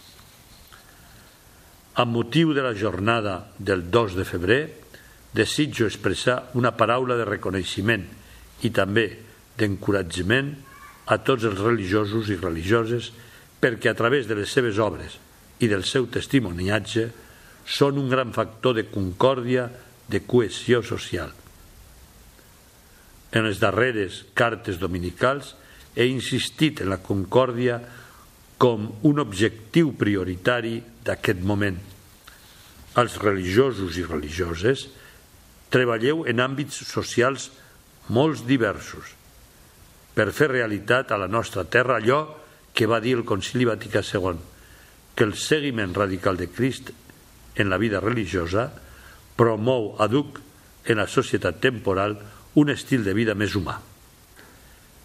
Amb 1.97 2.13
motiu 2.13 2.51
de 2.53 2.61
la 2.61 2.75
jornada 2.77 3.53
del 3.57 3.87
2 3.89 4.19
de 4.19 4.25
febrer, 4.27 4.61
desitjo 5.33 5.87
expressar 5.87 6.51
una 6.59 6.75
paraula 6.77 7.15
de 7.17 7.25
reconeixement 7.25 8.03
i 8.67 8.69
també 8.75 9.07
d'encoratjament 9.57 10.51
a 11.07 11.17
tots 11.23 11.47
els 11.47 11.59
religiosos 11.61 12.29
i 12.29 12.37
religioses 12.39 13.11
perquè 13.61 13.91
a 13.91 13.97
través 13.97 14.27
de 14.27 14.35
les 14.37 14.51
seves 14.51 14.79
obres 14.83 15.17
i 15.63 15.69
del 15.71 15.85
seu 15.87 16.05
testimoniatge 16.11 17.07
són 17.67 17.97
un 17.99 18.11
gran 18.11 18.33
factor 18.35 18.75
de 18.77 18.85
concòrdia, 18.91 19.67
de 20.07 20.21
cohesió 20.23 20.83
social. 20.85 21.31
En 23.35 23.43
les 23.47 23.59
darreres 23.59 24.21
cartes 24.37 24.79
dominicals 24.79 25.55
he 25.97 26.07
insistit 26.07 26.83
en 26.83 26.91
la 26.93 27.01
concòrdia 27.03 27.81
com 28.61 28.87
un 29.07 29.19
objectiu 29.21 29.91
prioritari 29.97 30.79
d'aquest 31.05 31.43
moment. 31.43 31.77
Els 32.97 33.19
religiosos 33.21 33.99
i 33.99 34.05
religioses 34.07 34.87
treballeu 35.73 36.23
en 36.29 36.41
àmbits 36.41 36.79
socials 36.87 37.51
molt 38.13 38.47
diversos 38.47 39.16
per 40.17 40.31
fer 40.33 40.49
realitat 40.49 41.11
a 41.13 41.19
la 41.21 41.29
nostra 41.29 41.63
terra 41.69 41.99
allò 42.01 42.23
que 42.73 42.89
va 42.89 42.97
dir 43.01 43.13
el 43.19 43.25
Concili 43.25 43.67
Vaticà 43.69 44.01
II, 44.01 44.39
que 45.13 45.25
el 45.25 45.35
seguiment 45.37 45.93
radical 45.93 46.37
de 46.37 46.49
Crist 46.49 46.89
en 47.57 47.69
la 47.69 47.77
vida 47.77 48.01
religiosa 48.01 48.71
promou 49.37 49.93
aduc 50.01 50.41
en 50.89 50.97
la 50.97 51.07
societat 51.09 51.61
temporal 51.61 52.17
un 52.57 52.73
estil 52.73 53.05
de 53.05 53.13
vida 53.13 53.37
més 53.37 53.53
humà. 53.57 53.77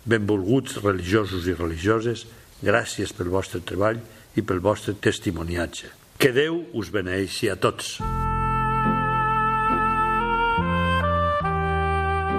Benvolguts 0.09 0.81
religiosos 0.81 1.44
i 1.46 1.57
religioses, 1.59 2.25
gràcies 2.64 3.12
pel 3.12 3.33
vostre 3.33 3.61
treball 3.61 4.01
i 4.37 4.44
pel 4.44 4.64
vostre 4.64 4.96
testimoniatge. 4.96 5.92
Que 6.16 6.33
Déu 6.33 6.64
us 6.72 6.92
beneixi 6.94 7.53
a 7.53 7.59
tots. 7.61 7.98